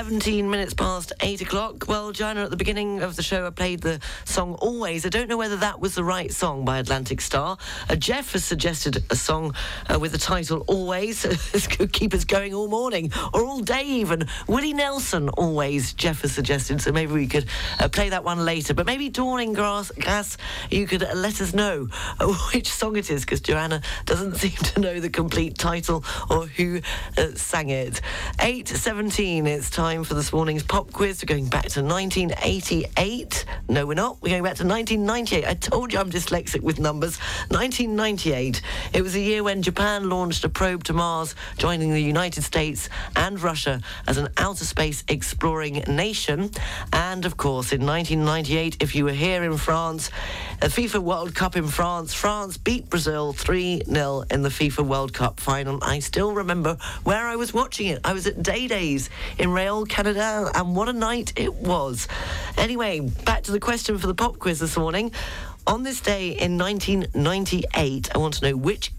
[0.10, 1.88] 17 minutes past 8 o'clock.
[1.88, 5.06] Well, Joanna, at the beginning of the show, I played the song Always.
[5.06, 7.60] I don't know whether that was the right song by Atlantic Starr.
[7.88, 9.54] Uh, Jeff has suggested a song
[9.88, 11.22] uh, with the title Always.
[11.22, 14.28] this could keep us going all morning or all day even.
[14.48, 16.82] Willie Nelson, Always, Jeff has suggested.
[16.82, 17.46] So maybe we could
[17.80, 18.74] uh, play that one later.
[18.74, 20.38] But maybe Dawning Grass, Gas,
[20.72, 21.88] you could let us know
[22.20, 26.48] uh, which song it is because Joanna doesn't seem to know the complete title or
[26.48, 26.82] who
[27.16, 28.02] uh, sang it.
[28.40, 31.22] 8.17, it's time for this morning's pop quiz.
[31.24, 33.46] We're going back to 1988.
[33.68, 34.22] No, we're not.
[34.22, 35.48] We're going back to 1998.
[35.48, 37.18] I told you I'm dyslexic with numbers.
[37.50, 38.62] 1998.
[38.94, 42.90] It was a year when Japan launched a probe to Mars, joining the United States
[43.16, 46.52] and Russia as an outer space exploring nation.
[46.94, 50.12] And of course, in 1998, if you were here in France,
[50.62, 55.14] the FIFA World Cup in France, France beat Brazil 3 0 in the FIFA World
[55.14, 55.80] Cup final.
[55.82, 58.00] I still remember where I was watching it.
[58.04, 62.08] I was at Day Days in Rail, Canada, and what a night it was.
[62.58, 65.12] Anyway, back to the question for the pop quiz this morning.
[65.68, 68.92] On this day in 1998, I want to know which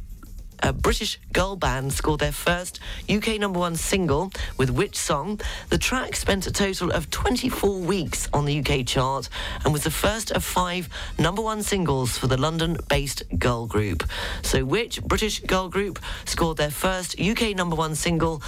[0.62, 5.40] a British girl band scored their first UK number one single with which song?
[5.70, 9.28] The track spent a total of 24 weeks on the UK chart
[9.64, 10.88] and was the first of five
[11.18, 14.04] number one singles for the London based girl group.
[14.42, 18.42] So, which British girl group scored their first UK number one single?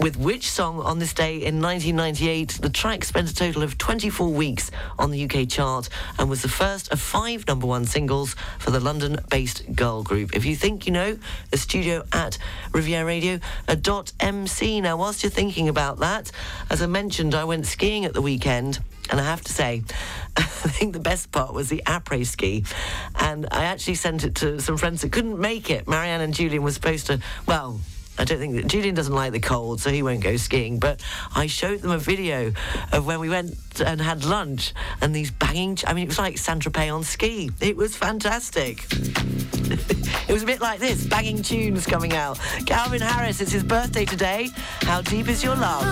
[0.00, 4.32] With which song on this day in 1998 the track spent a total of 24
[4.32, 5.88] weeks on the UK chart
[6.18, 10.34] and was the first of five number one singles for the London based girl group.
[10.34, 11.18] If you think you know,
[11.50, 12.38] the studio at
[12.72, 14.80] Riviera Radio uh, dot MC.
[14.80, 16.32] Now, whilst you're thinking about that,
[16.70, 18.80] as I mentioned, I went skiing at the weekend
[19.10, 19.82] And I have to say,
[20.36, 22.64] I think the best part was the après ski.
[23.16, 25.88] And I actually sent it to some friends that couldn't make it.
[25.88, 27.80] Marianne and Julian were supposed to, well,
[28.20, 30.78] I don't think that Julian doesn't like the cold, so he won't go skiing.
[30.78, 31.02] But
[31.34, 32.52] I showed them a video
[32.92, 35.78] of when we went and had lunch and these banging.
[35.86, 37.50] I mean, it was like Saint Tropez on ski.
[37.62, 38.84] It was fantastic.
[38.92, 42.38] it was a bit like this banging tunes coming out.
[42.66, 44.50] Calvin Harris, it's his birthday today.
[44.82, 45.82] How deep is your love?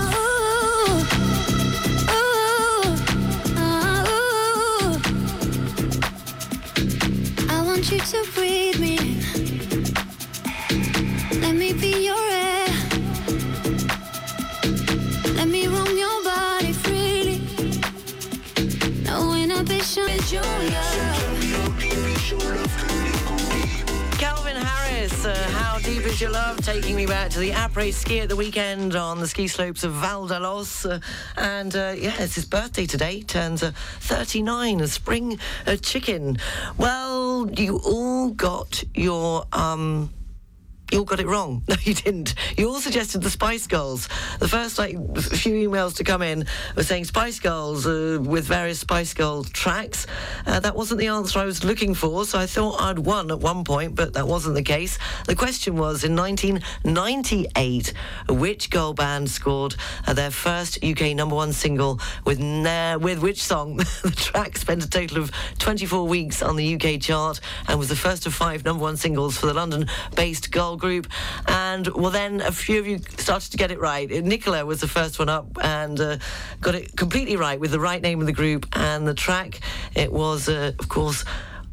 [7.49, 9.18] I want you to breathe me.
[24.19, 26.59] Calvin Harris, uh, How Deep Is Your Love?
[26.59, 29.93] Taking me back to the après ski at the weekend on the ski slopes of
[29.93, 30.85] Val d'Allos.
[30.85, 31.01] Uh,
[31.39, 33.23] and uh, yeah, it's his birthday today.
[33.23, 35.39] Turns uh, 39, a spring
[35.81, 36.37] chicken.
[36.77, 39.47] Well, you all got your.
[39.55, 40.11] Um,
[40.91, 41.63] you all got it wrong.
[41.69, 42.35] No, you didn't.
[42.57, 44.09] You all suggested the Spice Girls.
[44.39, 48.81] The first like few emails to come in were saying Spice Girls uh, with various
[48.81, 50.07] Spice Girl tracks.
[50.47, 53.41] Uh, that wasn't the answer I was looking for, so I thought I'd won at
[53.41, 54.99] one point, but that wasn't the case.
[55.27, 57.93] The question was in 1998,
[58.31, 59.77] which girl band scored
[60.07, 63.77] uh, their first UK number one single with ne- with which song?
[64.03, 67.97] the track spent a total of 24 weeks on the UK chart and was the
[67.97, 71.07] first of five number one singles for the London-based girl group.
[71.47, 74.09] And well, then a few of you started to get it right.
[74.11, 76.17] Nicola was the first one up and uh,
[76.61, 79.61] got it completely right with the right name of the group and the track.
[79.95, 81.25] It was, uh, of course.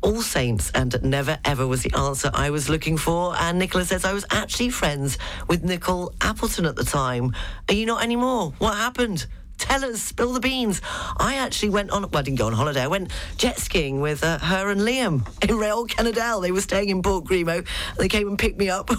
[0.02, 3.36] All Saints and Never Ever was the answer I was looking for.
[3.40, 7.34] And Nicola says, I was actually friends with Nicole Appleton at the time.
[7.70, 8.54] Are you not anymore?
[8.60, 9.26] What happened?
[9.58, 10.82] Tell us, spill the beans.
[11.18, 12.82] I actually went on, well, I didn't go on holiday.
[12.82, 16.42] I went jet skiing with uh, her and Liam in Rayol-Canadel.
[16.42, 17.68] They were staying in Port Grimaud.
[17.98, 18.90] They came and picked me up.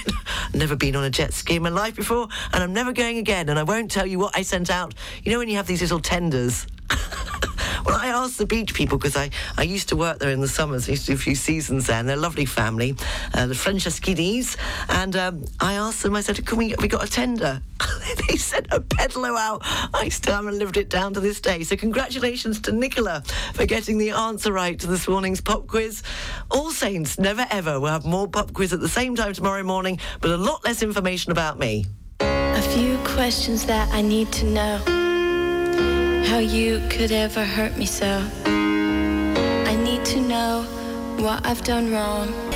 [0.54, 3.48] Never been on a jet ski in my life before, and I'm never going again.
[3.48, 4.94] And I won't tell you what I sent out.
[5.22, 6.66] You know when you have these little tenders?
[7.86, 10.48] Well, I asked the beach people because I, I used to work there in the
[10.48, 10.86] summers.
[10.86, 12.94] I used to do a few seasons there, and they're a lovely family,
[13.32, 14.56] uh, the Franceschidis.
[14.88, 17.62] And um, I asked them, I said, Can we, we got a tender?
[18.28, 19.62] they sent a pedalo out.
[19.94, 21.62] I still haven't lived it down to this day.
[21.62, 23.22] So, congratulations to Nicola
[23.54, 26.02] for getting the answer right to this morning's pop quiz.
[26.50, 27.80] All Saints, never ever.
[27.80, 30.82] We'll have more pop quiz at the same time tomorrow morning, but a lot less
[30.82, 31.86] information about me.
[32.20, 34.78] A few questions that I need to know.
[36.26, 38.22] How you could ever hurt me so.
[38.44, 40.62] I need to know
[41.16, 42.49] what I've done wrong.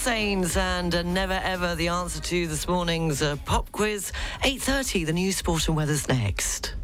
[0.00, 4.12] Saints and uh, Never Ever, the answer to this morning's uh, pop quiz.
[4.42, 6.74] 8.30, the news, sport and weather's next.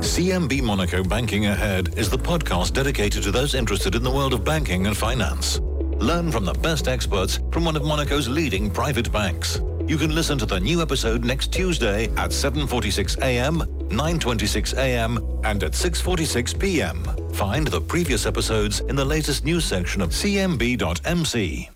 [0.00, 4.44] CMB Monaco Banking Ahead is the podcast dedicated to those interested in the world of
[4.44, 5.60] banking and finance.
[5.98, 9.60] Learn from the best experts from one of Monaco's leading private banks.
[9.86, 13.58] You can listen to the new episode next Tuesday at 7:46 a.m.,
[13.90, 17.04] 9:26 a.m., and at 6:46 p.m.
[17.34, 21.70] Find the previous episodes in the latest news section of cmb.mc.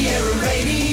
[0.00, 0.89] Riviera Radio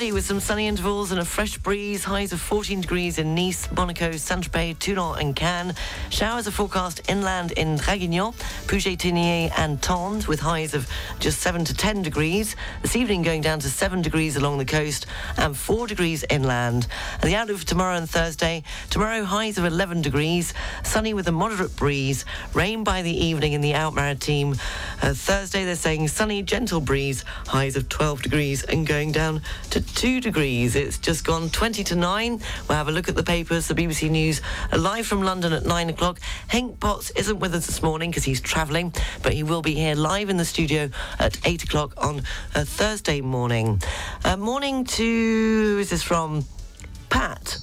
[0.00, 2.04] Cloudy with some sunny intervals and a fresh breeze.
[2.04, 5.74] Highs of 14 degrees in Nice, Monaco, Saint-Tropez, Toulon and Cannes.
[6.08, 8.32] Showers are forecast inland in Draguignan,
[8.66, 10.88] Puget-Théniers and Tende with highs of
[11.18, 12.56] just 7 to 10 degrees.
[12.80, 15.04] This evening going down to 7 degrees along the coast
[15.36, 16.86] and 4 degrees inland.
[17.20, 18.62] And the outlook for tomorrow and Thursday.
[18.88, 22.24] Tomorrow highs of 11 degrees, sunny with a moderate breeze.
[22.54, 24.58] Rain by the evening in the Alpes-Maritimes.
[25.02, 27.22] Uh, Thursday they're saying sunny, gentle breeze.
[27.48, 30.76] Highs of 12 degrees and going down to 2 degrees.
[30.76, 32.40] It's just gone 20 to 9.
[32.68, 34.40] We'll have a look at the papers, the BBC News,
[34.72, 36.20] uh, live from London at 9 o'clock.
[36.48, 39.94] Henk Potts isn't with us this morning because he's travelling, but he will be here
[39.94, 42.22] live in the studio at 8 o'clock on
[42.54, 43.80] uh, Thursday morning.
[44.24, 46.44] Uh, morning to, who is this from?
[47.08, 47.58] Pat.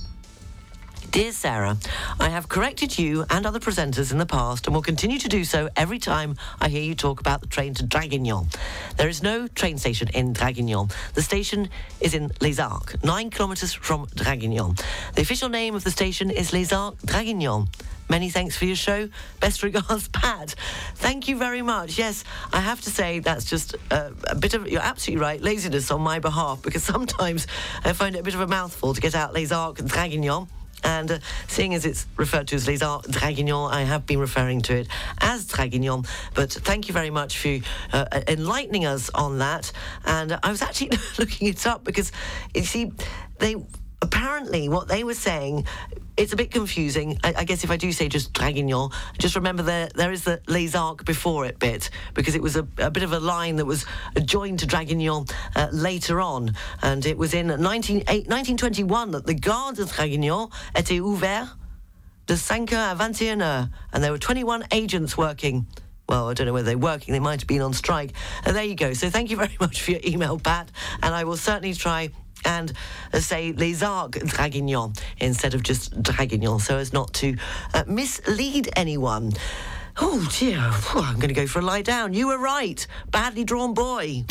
[1.18, 1.78] Dear Sarah,
[2.20, 5.44] I have corrected you and other presenters in the past and will continue to do
[5.46, 8.56] so every time I hear you talk about the train to Draguignan.
[8.98, 10.94] There is no train station in Draguignan.
[11.16, 14.80] The station is in Les Arcs, nine kilometres from Draguignan.
[15.16, 17.68] The official name of the station is Les Arcs Draguignan.
[18.12, 19.10] Many thanks for your show.
[19.40, 20.54] Best regards, Pat.
[20.98, 21.98] Thank you very much.
[21.98, 25.90] Yes, I have to say that's just uh, a bit of, you're absolutely right, laziness
[25.90, 27.48] on my behalf because sometimes
[27.84, 30.48] I find it a bit of a mouthful to get out Les Arcs and Draguignan.
[30.84, 34.62] And uh, seeing as it's referred to as Les Arcs Draguignan, I have been referring
[34.64, 34.88] to it
[35.20, 36.08] as Draguignan.
[36.34, 37.60] But thank you very much for
[37.94, 39.72] uh, enlightening us on that.
[40.06, 42.12] And I was actually looking it up because,
[42.54, 42.92] you see,
[43.40, 43.56] they
[44.02, 45.66] apparently what they were saying
[46.18, 47.20] it's a bit confusing.
[47.24, 50.42] I, I, guess if I do say just Draguignan, just remember there there is the
[50.48, 53.66] Les Arcs before it bit because it was a, a bit of a line that
[53.66, 53.86] was
[54.26, 59.74] joined to Draguignan uh, later on, and it was in 19, 1921 that the Gare
[59.74, 61.56] de Draguignan était ouvert
[62.26, 65.68] de 5 heures à 21 heures, and there were 21 agents working
[66.10, 68.14] well, I don't know whether they're working, they might have been on strike.
[68.46, 68.94] And there you go.
[68.94, 70.72] So thank you very much for your email, Pat.
[71.04, 72.12] And I will certainly try
[72.48, 72.74] and
[73.14, 77.38] say Les Arcs Draguignan instead of just Draguignan so as not to
[77.74, 79.34] uh, mislead anyone.
[80.00, 82.14] Oh dear, I'm going to go for a lie down.
[82.14, 82.86] You were right.
[83.12, 84.24] Badly drawn boy.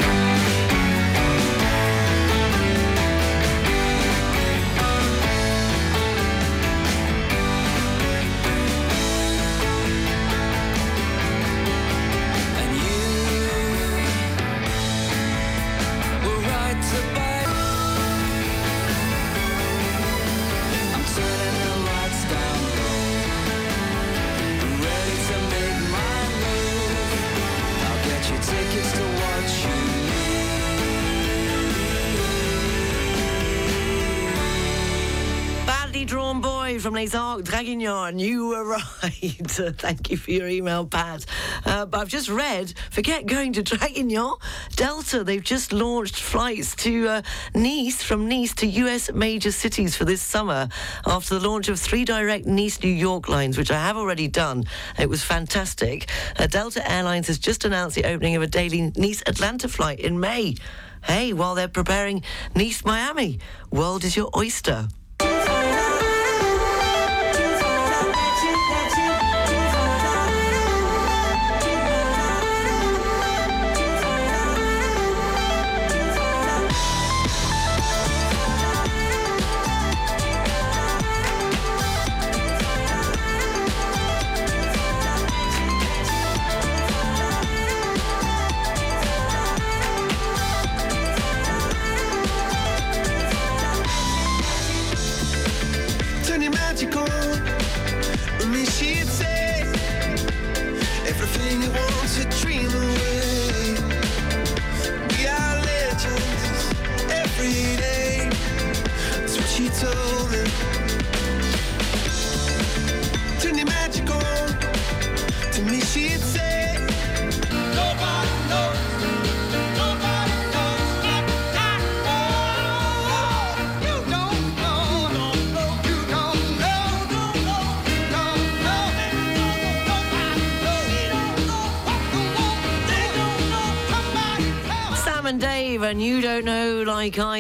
[36.97, 38.19] Les Arcs Draguignan.
[38.19, 38.65] You were
[39.03, 39.13] right.
[39.79, 41.27] thank you for your email, Pat.
[41.67, 44.41] Uh, but I've just read, forget going to Draguignan,
[44.77, 47.23] Delta, they've just launched flights to uh,
[47.55, 50.71] Nice, from Nice to US major cities for this summer
[51.05, 54.65] after the launch of three direct Nice New York lines, which I have already done.
[54.99, 56.11] It was fantastic.
[56.39, 60.19] Uh, Delta Airlines has just announced the opening of a daily Nice Atlanta flight in
[60.19, 60.55] May.
[61.05, 62.23] Hey, while they're preparing
[62.55, 63.39] Nice Miami,
[63.71, 64.89] world is your oyster.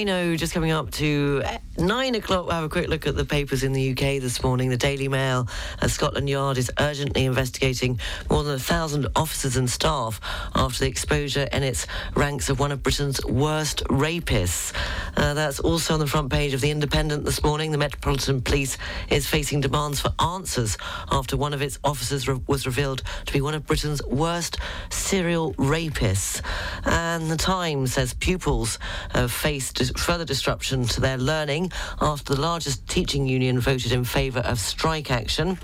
[0.04, 0.36] Know.
[0.36, 1.42] Just coming up to
[1.86, 4.70] nine o'clock, we'll have a quick look at the papers in the UK this morning.
[4.70, 5.46] The Daily Mail,
[5.80, 10.20] uh, Scotland Yard is urgently investigating more than a thousand officers and staff
[10.54, 14.72] after the exposure in its ranks of one of Britain's worst rapists.
[15.16, 17.70] Uh, that's also on the front page of The Independent this morning.
[17.70, 18.78] The Metropolitan Police
[19.08, 20.76] is facing demands for answers
[21.12, 24.58] after one of its officers re- was revealed to be one of Britain's worst
[24.90, 26.42] serial rapists.
[26.84, 28.80] And The Times says pupils
[29.10, 31.70] have faced further disruption to their learning
[32.00, 35.58] after the largest teaching union voted in favour of strike action.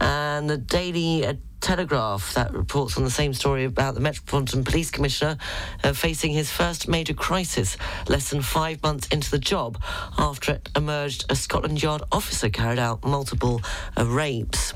[0.00, 5.38] And the Daily Telegraph that reports on the same story about the Metropolitan Police Commissioner
[5.84, 7.76] uh, facing his first major crisis
[8.08, 9.80] less than five months into the job
[10.18, 13.62] after it emerged a Scotland Yard officer carried out multiple
[13.96, 14.74] uh, rapes.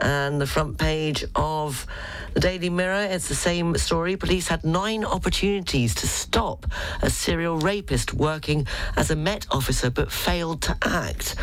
[0.00, 1.86] And the front page of
[2.34, 4.16] the Daily Mirror, it's the same story.
[4.16, 6.66] Police had nine opportunities to stop
[7.02, 8.66] a serial rapist working
[8.96, 11.34] as a Met officer but failed to act.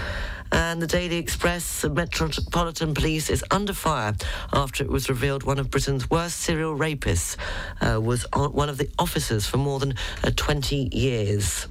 [0.51, 4.15] And the Daily Express, Metropolitan Police is under fire
[4.53, 7.35] after it was revealed one of Britain's worst serial rapists
[7.81, 11.67] uh, was one of the officers for more than uh, 20 years.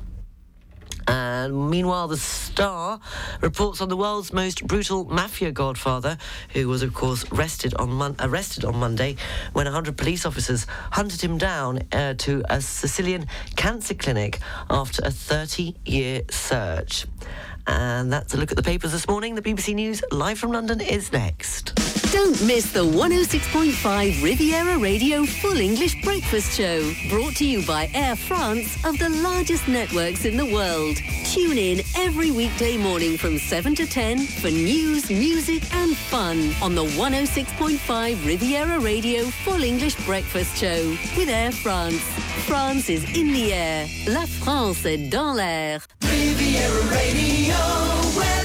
[1.06, 3.00] And meanwhile, the Star
[3.40, 6.18] reports on the world's most brutal mafia godfather,
[6.50, 9.16] who was, of course, arrested on, mon- arrested on Monday
[9.52, 13.26] when 100 police officers hunted him down uh, to a Sicilian
[13.56, 14.38] cancer clinic
[14.70, 17.06] after a 30 year search.
[17.66, 19.34] And that's a look at the papers this morning.
[19.34, 21.74] The BBC News live from London is next.
[22.12, 26.92] Don't miss the 106.5 Riviera Radio Full English Breakfast Show.
[27.08, 30.96] Brought to you by Air France of the largest networks in the world.
[31.24, 36.76] Tune in every weekday morning from 7 to 10 for news, music and fun on
[36.76, 42.00] the 106.5 Riviera Radio Full English Breakfast Show with Air France.
[42.46, 43.88] France is in the air.
[44.06, 45.84] La France est dans l'air.
[46.02, 47.53] Riviera Radio
[48.16, 48.43] weather.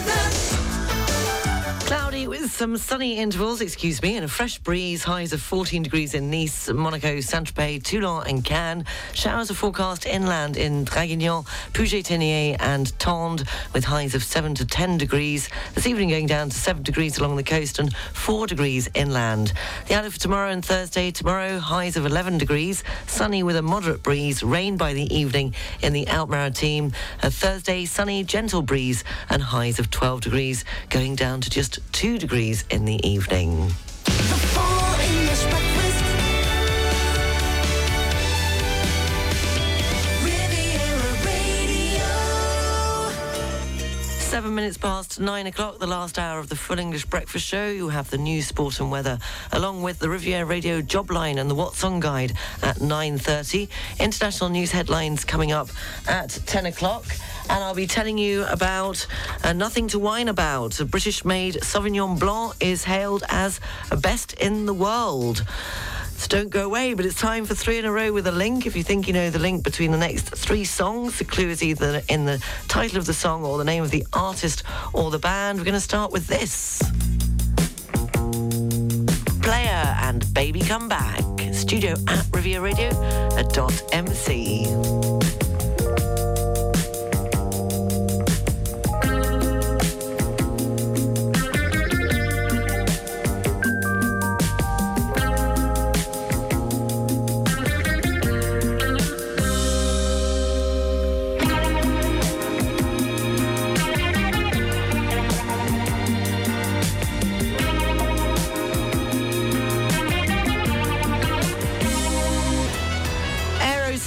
[1.90, 5.04] Cloudy with some sunny intervals, excuse me, and a fresh breeze.
[5.04, 8.86] Highs of 14 degrees in Nice, Monaco, Saint-Tropez, Toulon and Cannes.
[9.14, 15.00] Showers are forecast inland in Draguignan, Puget-Théniers and Tende with highs of 7 to 10
[15.00, 15.50] degrees.
[15.74, 19.54] This evening going down to 7 degrees along the coast and 4 degrees inland.
[19.88, 21.10] The outlook for tomorrow and Thursday.
[21.10, 25.94] Tomorrow, highs of 11 degrees, sunny with a moderate breeze, rain by the evening in
[25.94, 26.94] the Alpes-Maritimes.
[27.24, 32.18] Uh, Thursday, sunny, gentle breeze and highs of 12 degrees, going down to just 2
[32.18, 33.72] degrees in the evening.
[44.30, 47.68] Seven minutes past nine o'clock, the last hour of the Full English Breakfast Show.
[47.68, 49.18] You have the news, sport and weather,
[49.52, 53.68] along with the Riviera Radio job line and the What Song Guide at 9.30.
[54.00, 55.68] International news headlines coming up
[56.08, 57.06] at 10 o'clock.
[57.50, 59.06] And I'll be telling you about
[59.44, 60.80] uh, Nothing to Whine About.
[60.80, 63.60] A British-made Sauvignon Blanc is hailed as
[63.98, 65.44] best in the world.
[66.18, 68.66] So don't go away, but it's time for three in a row with a link.
[68.66, 71.64] If you think you know the link between the next three songs, the clue is
[71.64, 75.20] either in the title of the song or the name of the artist or the
[75.20, 75.58] band.
[75.58, 76.84] We're going to start with this.
[79.42, 81.24] Player and Baby Come Back.
[81.54, 82.90] Studio at Riviera Radio
[83.38, 85.09] at dot MC.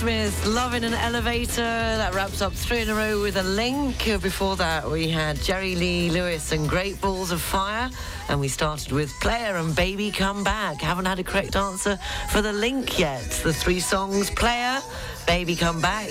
[0.03, 1.62] Aerosmith, Love in an Elevator.
[1.62, 4.05] That wraps up three in a row with a link.
[4.20, 7.88] Before that, we had Jerry Lee Lewis and Great Balls of Fire.
[8.28, 10.80] And we started with Player and Baby Come Back.
[10.80, 12.00] Haven't had a correct answer
[12.30, 13.22] for the link yet.
[13.44, 14.80] The three songs Player,
[15.28, 16.11] Baby Come Back,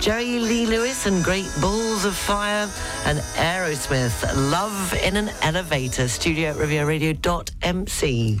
[0.00, 2.68] Jerry Lee Lewis and Great Balls of Fire,
[3.06, 6.08] and Aerosmith, Love in an Elevator.
[6.08, 8.40] Studio at rivieraradio.mc.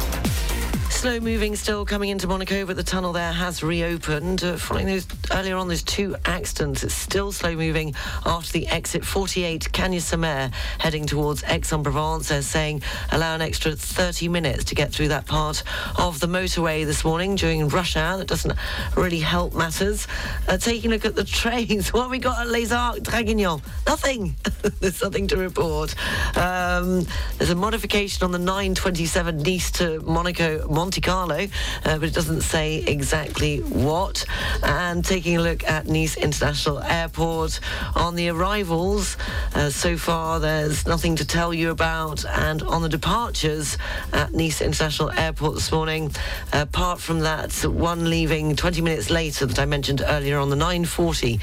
[1.01, 4.43] Slow moving still coming into Monaco, but the tunnel there has reopened.
[4.43, 9.03] Uh, following those earlier on, those two accidents, it's still slow moving after the exit
[9.03, 12.29] 48 Cagnes-sur-Mer heading towards Aix-en-Provence.
[12.29, 15.63] They're saying allow an extra 30 minutes to get through that part
[15.97, 18.19] of the motorway this morning during rush hour.
[18.19, 18.53] That doesn't
[18.95, 20.07] really help matters.
[20.47, 23.59] Uh, taking a look at the trains, what we got at Les Arcs, Draguignan?
[23.87, 24.35] Nothing.
[24.79, 25.95] there's nothing to report.
[26.37, 27.07] Um,
[27.39, 31.47] there's a modification on the 927 Nice to Monaco, Monte Carlo,
[31.85, 34.25] uh, but it doesn't say exactly what.
[34.61, 37.61] And taking a look at Nice International Airport
[37.95, 39.15] on the arrivals,
[39.55, 42.25] uh, so far there's nothing to tell you about.
[42.25, 43.77] And on the departures
[44.11, 46.11] at Nice International Airport this morning,
[46.51, 51.39] apart from that one leaving 20 minutes later that I mentioned earlier on the 940,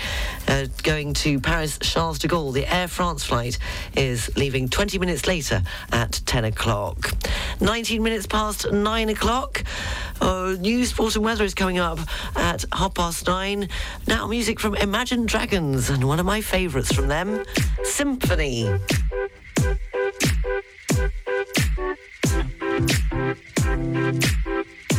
[0.47, 3.57] uh, going to Paris Charles de Gaulle, the Air France flight
[3.97, 7.13] is leaving 20 minutes later at 10 o'clock.
[7.63, 9.38] 19 minutes past 9 o'clock.
[10.21, 11.99] Uh, news, sport and weather is coming up
[12.35, 13.69] at half past nine.
[14.07, 17.45] Now, music from Imagine Dragons and one of my favourites from them,
[17.85, 18.69] Symphony.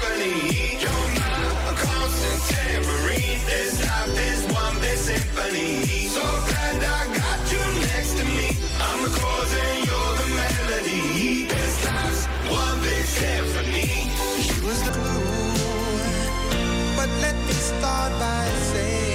[0.00, 0.80] timpani.
[0.80, 1.08] You're
[1.64, 3.40] my constant tambourine.
[3.46, 6.08] This life is one big symphony.
[6.08, 8.56] So glad I got you next to me.
[8.80, 11.44] I'm the chords and you're the melody.
[11.46, 14.10] This life's one big symphony.
[14.42, 15.26] She was the glue.
[16.96, 19.10] But let me start by saying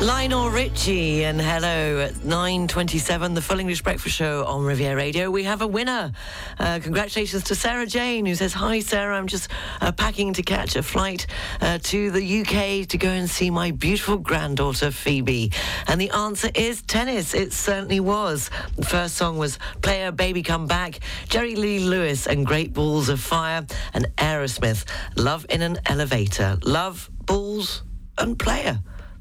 [0.00, 5.28] Lionel Richie and hello at 9.27, the Full English Breakfast Show on Riviera Radio.
[5.28, 6.12] We have a winner.
[6.56, 10.76] Uh, congratulations to Sarah Jane, who says, Hi, Sarah, I'm just uh, packing to catch
[10.76, 11.26] a flight
[11.60, 15.50] uh, to the UK to go and see my beautiful granddaughter, Phoebe.
[15.88, 17.34] And the answer is tennis.
[17.34, 18.50] It certainly was.
[18.76, 23.18] The first song was Player Baby Come Back, Jerry Lee Lewis and Great Balls of
[23.18, 24.84] Fire, and Aerosmith,
[25.16, 26.56] Love in an Elevator.
[26.62, 27.82] Love, Balls,
[28.16, 28.78] and Player.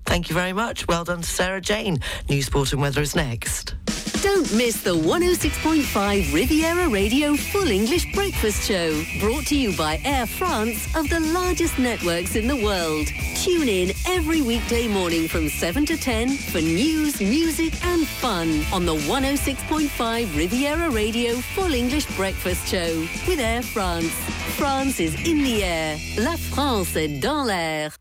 [0.08, 0.88] Thank you very much.
[0.88, 2.00] Well done to Sarah Jane.
[2.30, 3.76] News, Sport and Weather is next.
[4.24, 9.00] Don't miss the 106.5 Riviera Radio Full English Breakfast Show.
[9.20, 13.08] Brought to you by Air France of the largest networks in the world.
[13.36, 18.86] Tune in every weekday morning from 7 to 10 for news, music and fun on
[18.86, 24.12] the 106.5 Riviera Radio Full English Breakfast Show with Air France.
[24.58, 26.00] France is in the air.
[26.18, 27.92] La France est dans l'air.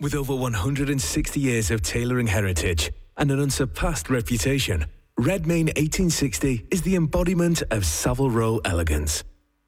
[0.00, 4.86] With over 160 years of tailoring heritage and an unsurpassed reputation,
[5.18, 9.24] Redmayne 1860 is the embodiment of Savile Row elegance.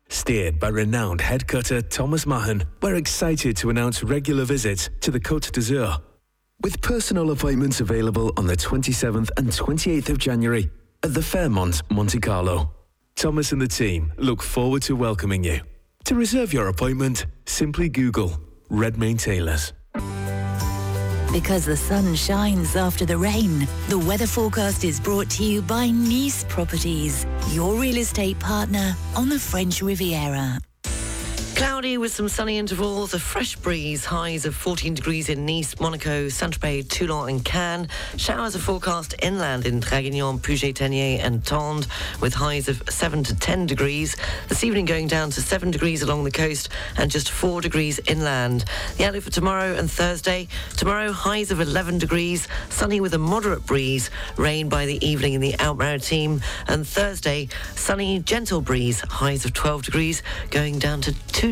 [0.09, 5.21] Steered by renowned head cutter Thomas Mahon, we're excited to announce regular visits to the
[5.21, 6.01] Côte d'Azur.
[6.63, 10.71] With personal appointments available on the 27th and 28th of January
[11.03, 12.73] at the Fairmont, Monte Carlo.
[13.17, 15.61] Thomas and the team look forward to welcoming you.
[16.05, 19.75] To reserve your appointment, simply Google Redmayne Tailors.
[21.33, 25.89] Because the sun shines after the rain, the weather forecast is brought to you by
[25.89, 30.61] Nice Properties, your real estate partner on the French Riviera.
[31.63, 36.29] Cloudy with some sunny intervals, a fresh breeze, highs of 14 degrees in Nice, Monaco,
[36.29, 37.87] Saint-Tropez, Toulon and Cannes.
[38.17, 41.87] Showers are forecast inland in Draguignan, Puget-Théniers and Tende
[42.21, 44.17] with highs of 7 to 10 degrees.
[44.49, 48.65] This evening going down to 7 degrees along the coast and just 4 degrees inland.
[48.97, 50.49] The outlook for tomorrow and Thursday.
[50.77, 55.41] Tomorrow highs of 11 degrees, sunny with a moderate breeze, rain by the evening in
[55.41, 61.52] the Alpes-Maritimes and Thursday sunny, gentle breeze, highs of 12 degrees going down to 2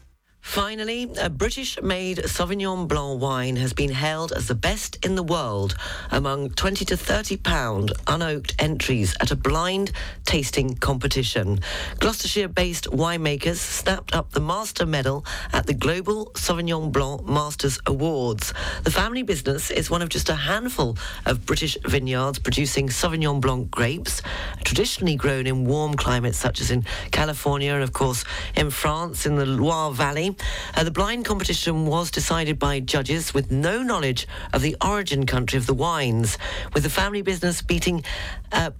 [0.41, 5.75] Finally, a British-made Sauvignon Blanc wine has been hailed as the best in the world
[6.09, 9.91] among 20 to 30 pound unoaked entries at a blind
[10.25, 11.59] tasting competition.
[11.99, 15.23] Gloucestershire-based winemakers snapped up the Master Medal
[15.53, 18.53] at the Global Sauvignon Blanc Masters Awards.
[18.83, 23.71] The family business is one of just a handful of British vineyards producing Sauvignon Blanc
[23.71, 24.21] grapes,
[24.65, 28.25] traditionally grown in warm climates such as in California and, of course,
[28.55, 30.30] in France in the Loire Valley.
[30.75, 35.57] Uh, the blind competition was decided by judges with no knowledge of the origin country
[35.57, 36.37] of the wines,
[36.73, 38.03] with the family business beating
[38.51, 38.71] uh,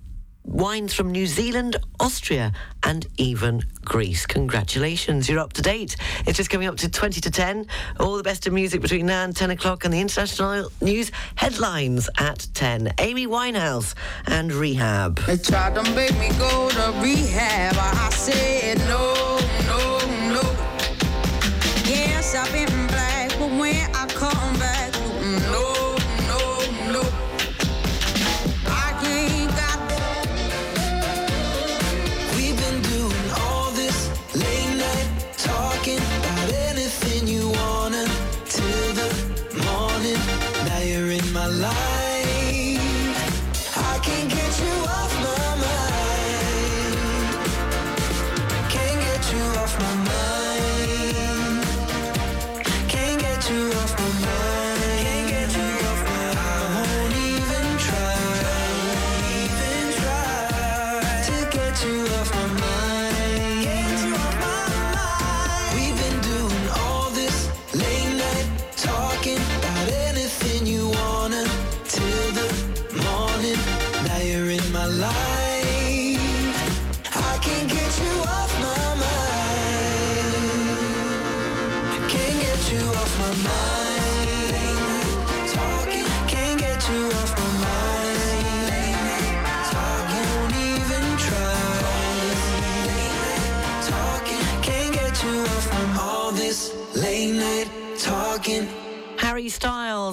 [0.43, 2.51] wines from New Zealand, Austria,
[2.83, 4.25] and even Greece.
[4.25, 5.95] Congratulations, you're up to date.
[6.25, 7.67] It's just coming up to 20 to 10.
[7.99, 12.09] All the best of music between now and 10 o'clock, and the international news headlines
[12.17, 12.93] at 10.
[12.99, 13.93] Amy Winehouse
[14.25, 15.19] and Rehab.
[15.25, 17.75] They tried to make me go to rehab.
[17.77, 20.00] I said no, no,
[22.34, 22.80] I've been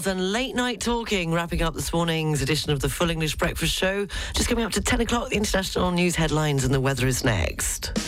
[0.07, 4.07] And Late Night Talking, wrapping up this morning's edition of the Full English Breakfast Show.
[4.33, 8.08] Just coming up to 10 o'clock, the international news headlines and the weather is next.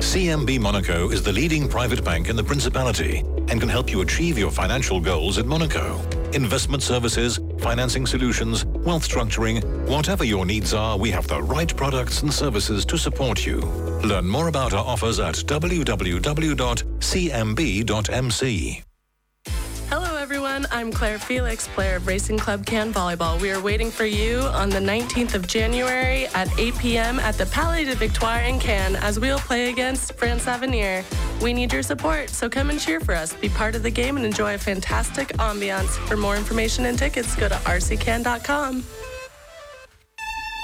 [0.00, 4.38] CMB Monaco is the leading private bank in the Principality and can help you achieve
[4.38, 6.00] your financial goals in Monaco.
[6.32, 12.22] Investment services, financing solutions, wealth structuring, whatever your needs are, we have the right products
[12.22, 13.60] and services to support you.
[14.02, 15.70] Learn more about our offers at www.cmb.mc.
[20.60, 20.78] Everyone.
[20.78, 23.40] I'm Claire Felix, player of Racing Club Cannes Volleyball.
[23.40, 27.18] We are waiting for you on the 19th of January at 8 p.m.
[27.20, 31.04] at the Palais des Victoires in Cannes as we'll play against France Avenir.
[31.40, 33.32] We need your support, so come and cheer for us.
[33.34, 35.96] Be part of the game and enjoy a fantastic ambiance.
[36.08, 38.84] For more information and tickets, go to rccan.com.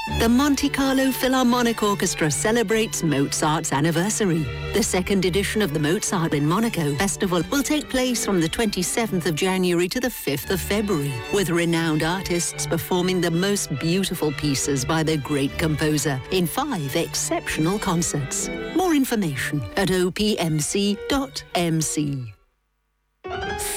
[0.07, 4.47] The Monte Carlo Philharmonic Orchestra celebrates Mozart's anniversary.
[4.73, 9.27] The second edition of the Mozart in Monaco Festival will take place from the 27th
[9.27, 14.85] of January to the 5th of February, with renowned artists performing the most beautiful pieces
[14.85, 18.49] by the great composer in five exceptional concerts.
[18.77, 21.07] More information at opmc.mc.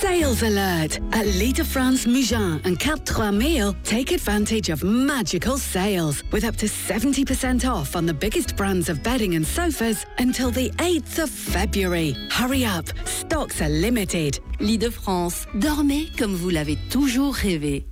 [0.02, 1.00] Sales alert!
[1.12, 6.46] At Lit de France Mougins and Cap Trois Mille, take advantage of magical sales with
[6.46, 11.24] up to 70% off on the biggest brands of bedding and sofas until the 8th
[11.24, 12.16] of February.
[12.32, 14.40] Hurry up, stocks are limited.
[14.62, 17.86] Lit de France, dormez comme vous l'avez toujours rêvé.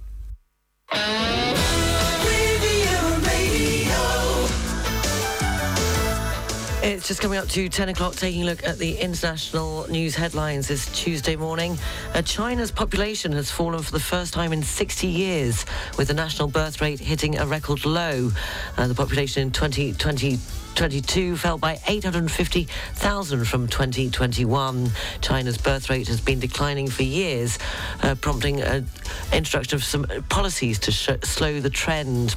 [6.87, 10.69] It's just coming up to 10 o'clock, taking a look at the international news headlines
[10.69, 11.77] this Tuesday morning.
[12.13, 15.65] Uh, China's population has fallen for the first time in 60 years,
[15.97, 18.31] with the national birth rate hitting a record low.
[18.77, 20.39] Uh, the population in 2020.
[20.77, 24.91] 22 fell by 850,000 from 2021.
[25.21, 27.57] China's birth rate has been declining for years,
[28.03, 28.85] uh, prompting an
[29.33, 32.35] introduction of some policies to sh- slow the trend.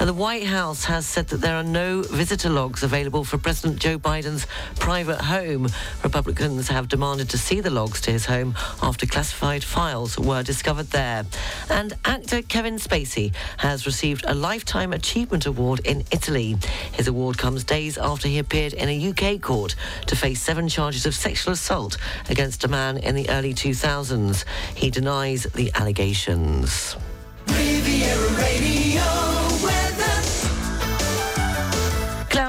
[0.00, 3.78] And the White House has said that there are no visitor logs available for President
[3.78, 4.46] Joe Biden's
[4.80, 5.68] private home.
[6.02, 10.88] Republicans have demanded to see the logs to his home after classified files were discovered
[10.92, 11.26] there.
[11.68, 16.56] And actor Kevin Spacey has received a Lifetime Achievement Award in Italy.
[16.92, 19.74] His award comes days after he appeared in a UK court
[20.06, 21.96] to face seven charges of sexual assault
[22.30, 24.44] against a man in the early 2000s.
[24.76, 26.96] He denies the allegations.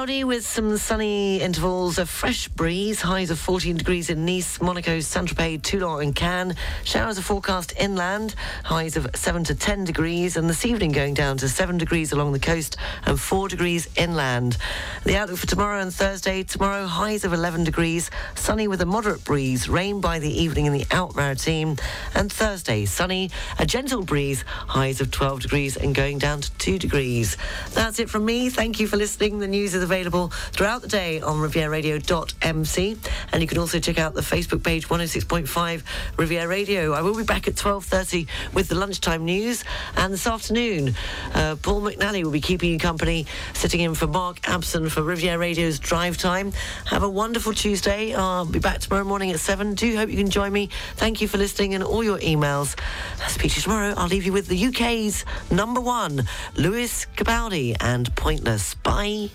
[0.04, 5.00] Cloudy with some sunny intervals, a fresh breeze, highs of 14 degrees in Nice, Monaco,
[5.00, 6.56] Saint-Tropez, Toulon and Cannes.
[6.84, 8.36] Showers are forecast inland,
[8.66, 12.34] highs of 7 to 10 degrees, and this evening going down to 7 degrees along
[12.34, 12.76] the coast
[13.06, 14.58] and 4 degrees inland.
[15.06, 19.24] The outlook for tomorrow and Thursday, tomorrow highs of 11 degrees, sunny with a moderate
[19.24, 21.80] breeze, rain by the evening in the Alpes-Maritimes,
[22.14, 26.78] and Thursday, sunny, a gentle breeze, highs of 12 degrees and going down to 2
[26.78, 27.38] degrees.
[27.72, 28.50] That's it from me.
[28.50, 29.40] Thank you for listening.
[29.40, 32.98] The news is available throughout the day on rivieraradio.mc
[33.32, 35.84] and you can also check out the Facebook page 106.5
[36.18, 36.94] Riviera Radio.
[36.94, 39.64] I will be back at 12.30 with the lunchtime news
[39.96, 40.96] and this afternoon
[41.36, 45.38] uh, Paul McNally will be keeping you company sitting in for Mark Abson for Riviera
[45.38, 46.52] Radio's drive time.
[46.86, 48.16] Have a wonderful Tuesday.
[48.16, 49.76] I'll be back tomorrow morning at 7.
[49.76, 50.70] Do hope you can join me.
[50.96, 52.76] Thank you for listening and all your emails.
[53.22, 53.94] I'll speak to you tomorrow.
[53.96, 58.74] I'll leave you with the UK's number one, Lewis Capaldi and Pointless.
[58.74, 59.30] Bye.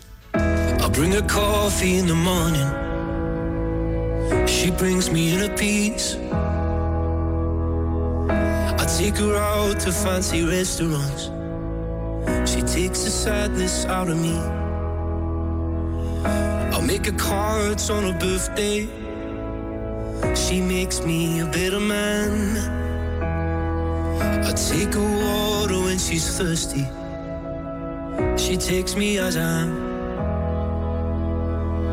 [0.81, 2.69] I bring her coffee in the morning.
[4.47, 6.17] She brings me inner peace.
[8.31, 11.31] I take her out to fancy restaurants.
[12.51, 14.37] She takes the sadness out of me.
[16.73, 18.89] I'll make her cards on her birthday.
[20.35, 22.57] She makes me a better man.
[24.45, 26.87] I take her water when she's thirsty.
[28.37, 29.88] She takes me as I am.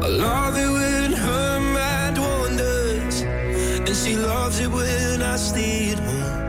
[0.03, 5.99] I love it when her mind wanders, and she loves it when I stay at
[5.99, 6.45] home.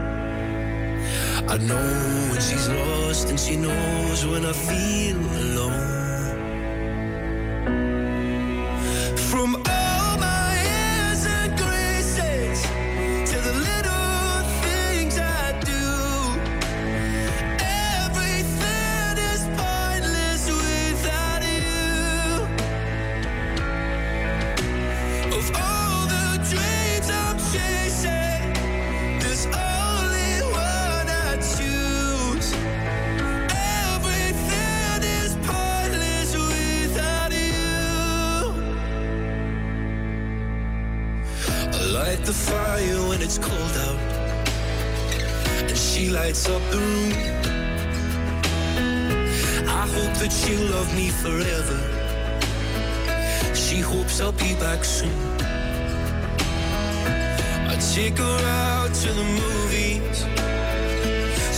[1.49, 5.86] I know when she's lost, and she knows when I feel alone.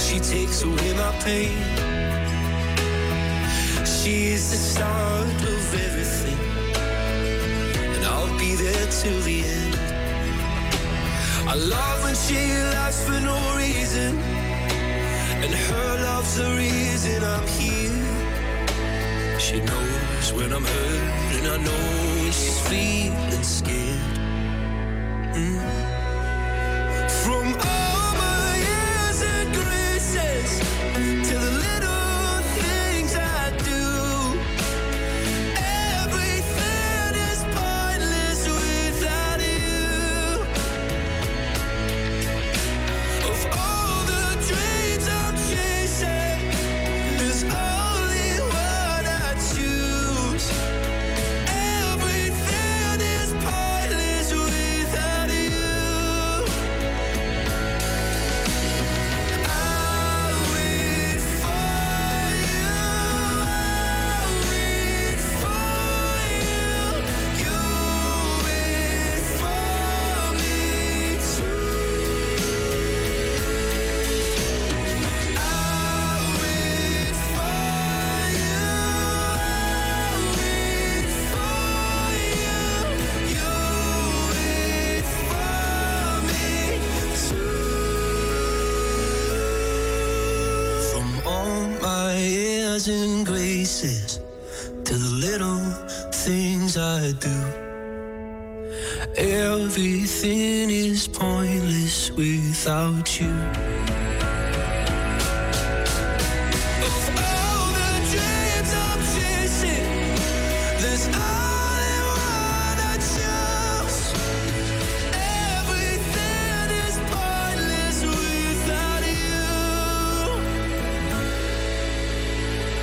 [0.08, 1.52] She takes away my pain.
[3.84, 6.38] She is the start of everything,
[7.94, 9.76] and I'll be there till the end.
[11.46, 12.40] I love when she
[12.72, 14.18] laughs for no reason,
[15.44, 19.38] and her love's the reason I'm here.
[19.38, 21.82] She knows when I'm hurt, and I know
[22.22, 24.17] when she's feeling scared.